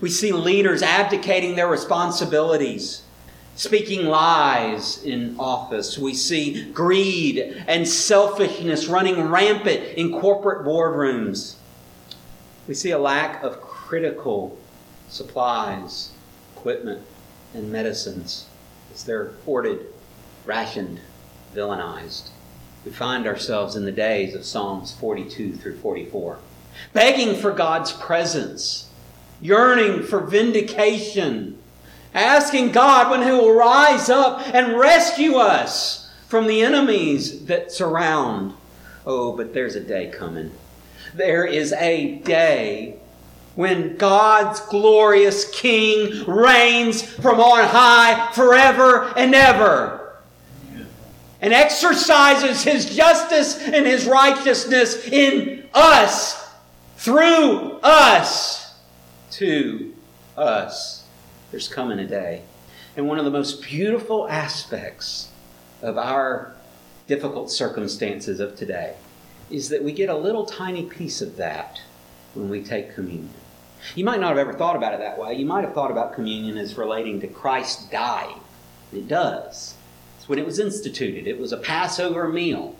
We 0.00 0.10
see 0.10 0.32
leaders 0.32 0.82
abdicating 0.82 1.56
their 1.56 1.68
responsibilities 1.68 3.02
speaking 3.58 4.06
lies 4.06 5.02
in 5.02 5.34
office. 5.36 5.98
We 5.98 6.14
see 6.14 6.70
greed 6.70 7.64
and 7.66 7.86
selfishness 7.86 8.86
running 8.86 9.20
rampant 9.20 9.98
in 9.98 10.12
corporate 10.12 10.64
boardrooms. 10.64 11.56
We 12.68 12.74
see 12.74 12.92
a 12.92 12.98
lack 12.98 13.42
of 13.42 13.60
critical 13.60 14.56
supplies, 15.08 16.12
equipment, 16.58 17.02
and 17.54 17.70
medicines 17.70 18.46
as 18.92 19.04
they're 19.04 19.32
hoarded, 19.44 19.86
rationed, 20.44 21.00
villainized. 21.54 22.28
We 22.84 22.90
find 22.90 23.26
ourselves 23.26 23.76
in 23.76 23.84
the 23.84 23.92
days 23.92 24.34
of 24.34 24.44
Psalms 24.44 24.92
42 24.92 25.54
through 25.54 25.78
44, 25.78 26.38
begging 26.92 27.40
for 27.40 27.52
God's 27.52 27.92
presence, 27.92 28.90
yearning 29.40 30.02
for 30.02 30.20
vindication 30.20 31.58
asking 32.14 32.72
God 32.72 33.10
when 33.10 33.22
He 33.22 33.30
will 33.30 33.54
rise 33.54 34.08
up 34.08 34.42
and 34.54 34.78
rescue 34.78 35.36
us 35.36 36.10
from 36.26 36.46
the 36.46 36.62
enemies 36.62 37.46
that 37.46 37.72
surround. 37.72 38.54
Oh, 39.06 39.36
but 39.36 39.54
there's 39.54 39.76
a 39.76 39.80
day 39.80 40.08
coming. 40.08 40.50
There 41.14 41.44
is 41.44 41.72
a 41.72 42.16
day 42.16 42.98
when 43.58 43.96
God's 43.96 44.60
glorious 44.60 45.50
King 45.50 46.24
reigns 46.26 47.02
from 47.02 47.40
on 47.40 47.64
high 47.64 48.30
forever 48.30 49.12
and 49.16 49.34
ever 49.34 50.16
and 51.40 51.52
exercises 51.52 52.62
His 52.62 52.94
justice 52.94 53.58
and 53.60 53.84
His 53.84 54.06
righteousness 54.06 55.08
in 55.08 55.68
us, 55.74 56.48
through 56.98 57.80
us, 57.82 58.76
to 59.32 59.92
us 60.36 61.02
there's 61.50 61.66
coming 61.66 61.98
a 61.98 62.06
day. 62.06 62.42
And 62.96 63.08
one 63.08 63.18
of 63.18 63.24
the 63.24 63.30
most 63.32 63.60
beautiful 63.64 64.28
aspects 64.28 65.32
of 65.82 65.98
our 65.98 66.54
difficult 67.08 67.50
circumstances 67.50 68.38
of 68.38 68.54
today 68.54 68.94
is 69.50 69.68
that 69.70 69.82
we 69.82 69.90
get 69.90 70.08
a 70.08 70.16
little 70.16 70.46
tiny 70.46 70.84
piece 70.84 71.20
of 71.20 71.36
that 71.38 71.80
when 72.34 72.48
we 72.48 72.62
take 72.62 72.94
communion. 72.94 73.34
You 73.94 74.04
might 74.04 74.20
not 74.20 74.30
have 74.30 74.38
ever 74.38 74.52
thought 74.52 74.76
about 74.76 74.94
it 74.94 75.00
that 75.00 75.18
way. 75.18 75.34
You 75.34 75.46
might 75.46 75.64
have 75.64 75.74
thought 75.74 75.90
about 75.90 76.14
communion 76.14 76.58
as 76.58 76.76
relating 76.76 77.20
to 77.20 77.26
Christ 77.26 77.90
dying. 77.90 78.40
It 78.92 79.08
does. 79.08 79.74
It's 80.16 80.28
when 80.28 80.38
it 80.38 80.46
was 80.46 80.58
instituted, 80.58 81.26
it 81.26 81.38
was 81.38 81.52
a 81.52 81.56
Passover 81.56 82.28
meal. 82.28 82.74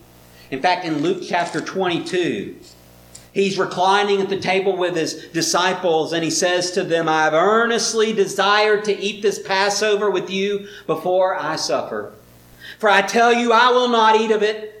In 0.51 0.61
fact, 0.61 0.85
in 0.85 1.01
Luke 1.01 1.23
chapter 1.27 1.61
22, 1.61 2.55
He's 3.31 3.59
reclining 3.59 4.21
at 4.21 4.29
the 4.29 4.39
table 4.39 4.75
with 4.75 4.95
his 4.95 5.27
disciples 5.27 6.13
and 6.13 6.23
he 6.23 6.31
says 6.31 6.71
to 6.71 6.83
them, 6.83 7.07
I 7.07 7.25
have 7.25 7.33
earnestly 7.33 8.11
desired 8.11 8.83
to 8.85 8.99
eat 8.99 9.21
this 9.21 9.39
Passover 9.39 10.09
with 10.09 10.29
you 10.29 10.67
before 10.87 11.35
I 11.35 11.55
suffer. 11.55 12.13
For 12.79 12.89
I 12.89 13.01
tell 13.03 13.31
you, 13.31 13.53
I 13.53 13.69
will 13.69 13.89
not 13.89 14.15
eat 14.15 14.31
of 14.31 14.41
it 14.41 14.78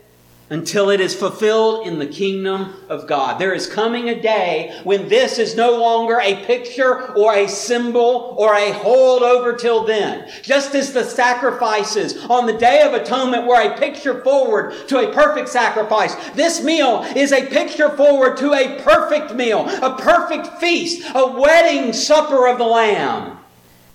until 0.49 0.89
it 0.89 0.99
is 0.99 1.13
fulfilled 1.13 1.85
in 1.85 1.99
the 1.99 2.07
kingdom 2.07 2.73
of 2.89 3.07
God. 3.07 3.39
There 3.39 3.53
is 3.53 3.67
coming 3.67 4.09
a 4.09 4.19
day 4.19 4.79
when 4.83 5.07
this 5.07 5.37
is 5.37 5.55
no 5.55 5.77
longer 5.77 6.19
a 6.19 6.43
picture 6.45 7.13
or 7.13 7.35
a 7.35 7.47
symbol 7.47 8.35
or 8.37 8.55
a 8.55 8.71
holdover 8.71 9.57
till 9.57 9.85
then. 9.85 10.29
Just 10.41 10.73
as 10.73 10.91
the 10.91 11.03
sacrifices 11.03 12.17
on 12.25 12.47
the 12.47 12.57
Day 12.57 12.81
of 12.81 12.93
Atonement 12.93 13.45
were 13.45 13.61
a 13.61 13.77
picture 13.77 14.21
forward 14.21 14.73
to 14.87 14.97
a 14.97 15.13
perfect 15.13 15.49
sacrifice, 15.49 16.15
this 16.31 16.63
meal 16.63 17.03
is 17.15 17.31
a 17.31 17.45
picture 17.45 17.89
forward 17.89 18.37
to 18.37 18.53
a 18.53 18.81
perfect 18.81 19.35
meal, 19.35 19.67
a 19.83 19.97
perfect 19.99 20.59
feast, 20.59 21.09
a 21.13 21.27
wedding 21.27 21.93
supper 21.93 22.47
of 22.47 22.57
the 22.57 22.65
Lamb. 22.65 23.37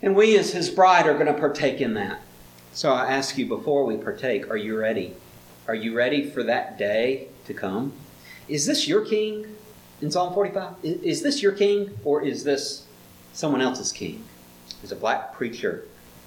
And 0.02 0.14
we 0.14 0.38
as 0.38 0.52
His 0.52 0.70
bride 0.70 1.06
are 1.06 1.14
going 1.14 1.26
to 1.26 1.34
partake 1.34 1.80
in 1.80 1.94
that. 1.94 2.20
So 2.72 2.92
I 2.92 3.06
ask 3.06 3.38
you 3.38 3.46
before 3.46 3.84
we 3.84 3.96
partake, 3.96 4.50
are 4.50 4.56
you 4.56 4.76
ready? 4.76 5.14
Are 5.66 5.74
you 5.74 5.96
ready 5.96 6.28
for 6.28 6.42
that 6.42 6.76
day 6.76 7.28
to 7.46 7.54
come? 7.54 7.94
Is 8.48 8.66
this 8.66 8.86
your 8.86 9.02
king 9.02 9.56
in 10.02 10.10
Psalm 10.10 10.34
45? 10.34 10.74
Is 10.82 11.22
this 11.22 11.42
your 11.42 11.52
king 11.52 11.96
or 12.04 12.22
is 12.22 12.44
this 12.44 12.84
someone 13.32 13.62
else's 13.62 13.90
king? 13.90 14.24
There's 14.82 14.92
a 14.92 14.96
black 14.96 15.32
preacher 15.32 15.86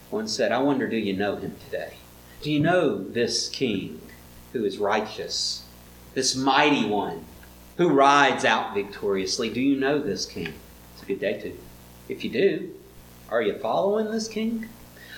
once 0.10 0.34
said, 0.34 0.52
I 0.52 0.58
wonder, 0.58 0.88
do 0.88 0.98
you 0.98 1.16
know 1.16 1.36
him 1.36 1.56
today? 1.66 1.94
Do 2.42 2.52
you 2.52 2.60
know 2.60 2.98
this 2.98 3.48
king 3.50 4.02
who 4.54 4.66
is 4.66 4.80
righteous, 4.80 5.64
this 6.16 6.36
mighty 6.36 6.88
one 6.88 7.24
who 7.78 7.90
rides 7.90 8.44
out 8.44 8.74
victoriously? 8.74 9.52
Do 9.52 9.62
you 9.62 9.80
know 9.80 10.00
this 10.00 10.26
king? 10.26 10.52
It's 10.94 11.04
a 11.04 11.06
good 11.06 11.20
day 11.20 11.40
to. 11.42 11.56
If 12.10 12.24
you 12.24 12.32
do, 12.32 12.74
are 13.30 13.44
you 13.44 13.60
following 13.60 14.10
this 14.10 14.28
king? 14.28 14.68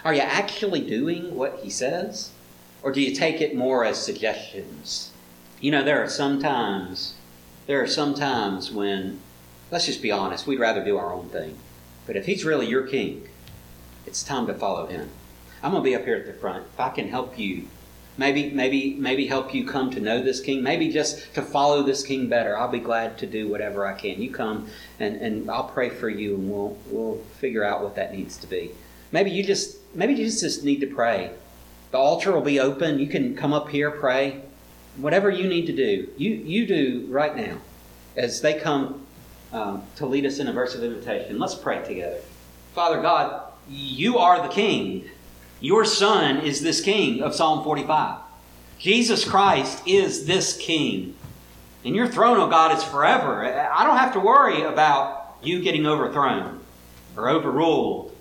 Are 0.03 0.13
you 0.13 0.21
actually 0.21 0.81
doing 0.81 1.35
what 1.35 1.59
he 1.59 1.69
says? 1.69 2.31
Or 2.81 2.91
do 2.91 3.01
you 3.01 3.13
take 3.13 3.41
it 3.41 3.55
more 3.55 3.83
as 3.83 4.03
suggestions? 4.03 5.11
You 5.59 5.71
know, 5.71 5.83
there 5.83 6.01
are 6.01 6.09
some 6.09 6.41
times, 6.41 7.15
there 7.67 7.81
are 7.83 7.87
some 7.87 8.13
times 8.13 8.71
when, 8.71 9.19
let's 9.69 9.85
just 9.85 10.01
be 10.01 10.11
honest, 10.11 10.47
we'd 10.47 10.59
rather 10.59 10.83
do 10.83 10.97
our 10.97 11.13
own 11.13 11.27
thing. 11.29 11.57
But 12.07 12.15
if 12.15 12.25
he's 12.25 12.45
really 12.45 12.67
your 12.67 12.87
king, 12.87 13.27
it's 14.05 14.23
time 14.23 14.47
to 14.47 14.53
follow 14.53 14.87
him. 14.87 15.09
I'm 15.61 15.71
going 15.71 15.83
to 15.83 15.89
be 15.89 15.95
up 15.95 16.05
here 16.05 16.15
at 16.15 16.25
the 16.25 16.33
front. 16.33 16.65
If 16.73 16.79
I 16.79 16.89
can 16.89 17.09
help 17.09 17.37
you, 17.37 17.67
maybe, 18.17 18.49
maybe, 18.51 18.93
maybe 18.93 19.27
help 19.27 19.53
you 19.53 19.67
come 19.67 19.91
to 19.91 19.99
know 19.99 20.23
this 20.23 20.39
king, 20.39 20.63
maybe 20.63 20.89
just 20.89 21.33
to 21.35 21.41
follow 21.41 21.83
this 21.83 22.01
king 22.01 22.29
better, 22.29 22.57
I'll 22.57 22.71
be 22.71 22.79
glad 22.79 23.17
to 23.17 23.27
do 23.27 23.49
whatever 23.49 23.85
I 23.85 23.93
can. 23.93 24.21
You 24.21 24.31
come 24.31 24.69
and, 25.01 25.17
and 25.17 25.51
I'll 25.51 25.67
pray 25.67 25.89
for 25.89 26.07
you 26.07 26.35
and 26.35 26.49
we'll, 26.49 26.77
we'll 26.87 27.17
figure 27.39 27.65
out 27.65 27.83
what 27.83 27.95
that 27.95 28.13
needs 28.13 28.37
to 28.37 28.47
be. 28.47 28.71
Maybe 29.11 29.31
you 29.31 29.43
just, 29.43 29.77
maybe 29.93 30.13
you 30.13 30.25
just, 30.25 30.39
just 30.39 30.63
need 30.63 30.79
to 30.79 30.87
pray 30.87 31.31
the 31.91 31.97
altar 31.97 32.31
will 32.31 32.41
be 32.41 32.59
open. 32.59 32.99
You 32.99 33.07
can 33.07 33.35
come 33.35 33.53
up 33.53 33.69
here, 33.69 33.91
pray. 33.91 34.41
Whatever 34.97 35.29
you 35.29 35.47
need 35.47 35.65
to 35.67 35.73
do, 35.73 36.09
you, 36.17 36.31
you 36.31 36.67
do 36.67 37.07
right 37.09 37.35
now 37.35 37.57
as 38.15 38.41
they 38.41 38.59
come 38.59 39.05
um, 39.53 39.83
to 39.95 40.05
lead 40.05 40.25
us 40.25 40.39
in 40.39 40.47
a 40.47 40.53
verse 40.53 40.75
of 40.75 40.83
invitation. 40.83 41.39
Let's 41.39 41.55
pray 41.55 41.83
together. 41.83 42.19
Father 42.73 43.01
God, 43.01 43.51
you 43.69 44.17
are 44.17 44.41
the 44.41 44.53
King. 44.53 45.09
Your 45.61 45.85
Son 45.85 46.37
is 46.37 46.61
this 46.61 46.81
King 46.81 47.21
of 47.21 47.33
Psalm 47.33 47.63
45. 47.63 48.19
Jesus 48.77 49.25
Christ 49.25 49.81
is 49.87 50.25
this 50.25 50.55
King. 50.57 51.15
And 51.83 51.95
your 51.95 52.07
throne, 52.07 52.37
oh 52.37 52.49
God, 52.49 52.77
is 52.77 52.83
forever. 52.83 53.45
I 53.45 53.85
don't 53.85 53.97
have 53.97 54.13
to 54.13 54.19
worry 54.19 54.63
about 54.63 55.37
you 55.41 55.61
getting 55.61 55.85
overthrown 55.85 56.59
or 57.15 57.29
overruled. 57.29 58.15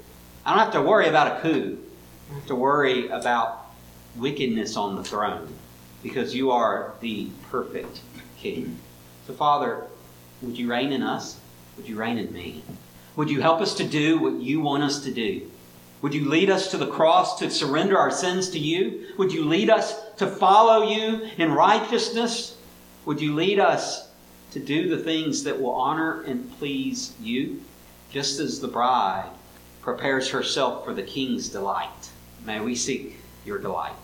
I 0.47 0.51
don't 0.55 0.65
have 0.65 0.73
to 0.75 0.83
worry 0.83 1.09
about 1.09 1.39
a 1.39 1.41
coup 1.43 1.79
I 2.29 2.33
don't 2.33 2.41
have 2.41 2.49
to 2.49 2.55
worry 2.57 3.09
about 3.09 3.58
wickedness 4.19 4.77
on 4.77 4.97
the 4.97 5.05
throne 5.05 5.49
because 6.03 6.35
you 6.35 6.51
are 6.51 6.93
the 7.01 7.29
perfect 7.51 8.01
king. 8.39 8.79
So, 9.27 9.33
Father, 9.33 9.87
would 10.43 10.59
you 10.59 10.71
reign 10.71 10.93
in 10.93 11.03
us? 11.03 11.39
Would 11.77 11.89
you 11.89 11.97
reign 11.97 12.19
in 12.19 12.33
me? 12.33 12.63
Would 13.17 13.31
you 13.31 13.41
help 13.41 13.61
us 13.61 13.75
to 13.75 13.85
do 13.85 14.19
what 14.19 14.35
you 14.35 14.61
want 14.61 14.83
us 14.83 15.03
to 15.05 15.13
do? 15.13 15.51
Would 16.03 16.15
you 16.15 16.29
lead 16.29 16.51
us 16.51 16.71
to 16.71 16.77
the 16.77 16.87
cross 16.87 17.39
to 17.41 17.51
surrender 17.51 17.99
our 17.99 18.11
sins 18.11 18.51
to 18.51 18.59
you? 18.59 19.07
Would 19.19 19.33
you 19.33 19.45
lead 19.45 19.71
us 19.71 20.01
to 20.19 20.27
follow 20.29 20.89
you 20.89 21.29
in 21.37 21.51
righteousness? 21.53 22.57
Would 23.05 23.21
you 23.21 23.35
lead 23.35 23.59
us 23.59 24.09
to 24.53 24.61
do 24.61 24.89
the 24.89 25.03
things 25.03 25.43
that 25.45 25.61
will 25.61 25.73
honor 25.73 26.23
and 26.23 26.57
please 26.59 27.15
you, 27.21 27.61
just 28.11 28.39
as 28.39 28.61
the 28.61 28.69
bride 28.69 29.31
prepares 29.83 30.31
herself 30.31 30.85
for 30.85 30.95
the 30.95 31.03
king's 31.03 31.49
delight? 31.49 32.11
May 32.45 32.61
we 32.61 32.77
seek 32.77 33.17
your 33.45 33.59
delight, 33.59 33.97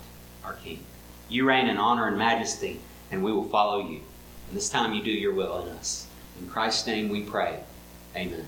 our 0.45 0.55
King. 0.55 0.85
You 1.29 1.47
reign 1.47 1.69
in 1.69 1.77
honor 1.77 2.07
and 2.07 2.19
majesty, 2.19 2.81
and 3.11 3.25
we 3.25 3.33
will 3.33 3.49
follow 3.49 3.79
you. 3.79 4.01
And 4.49 4.57
this 4.57 4.69
time 4.69 4.93
you 4.95 5.03
do 5.03 5.11
your 5.11 5.35
will 5.35 5.63
in 5.63 5.69
us. 5.71 6.07
In 6.41 6.49
Christ's 6.49 6.87
name 6.87 7.09
we 7.09 7.23
pray. 7.23 7.61
Amen. 8.17 8.47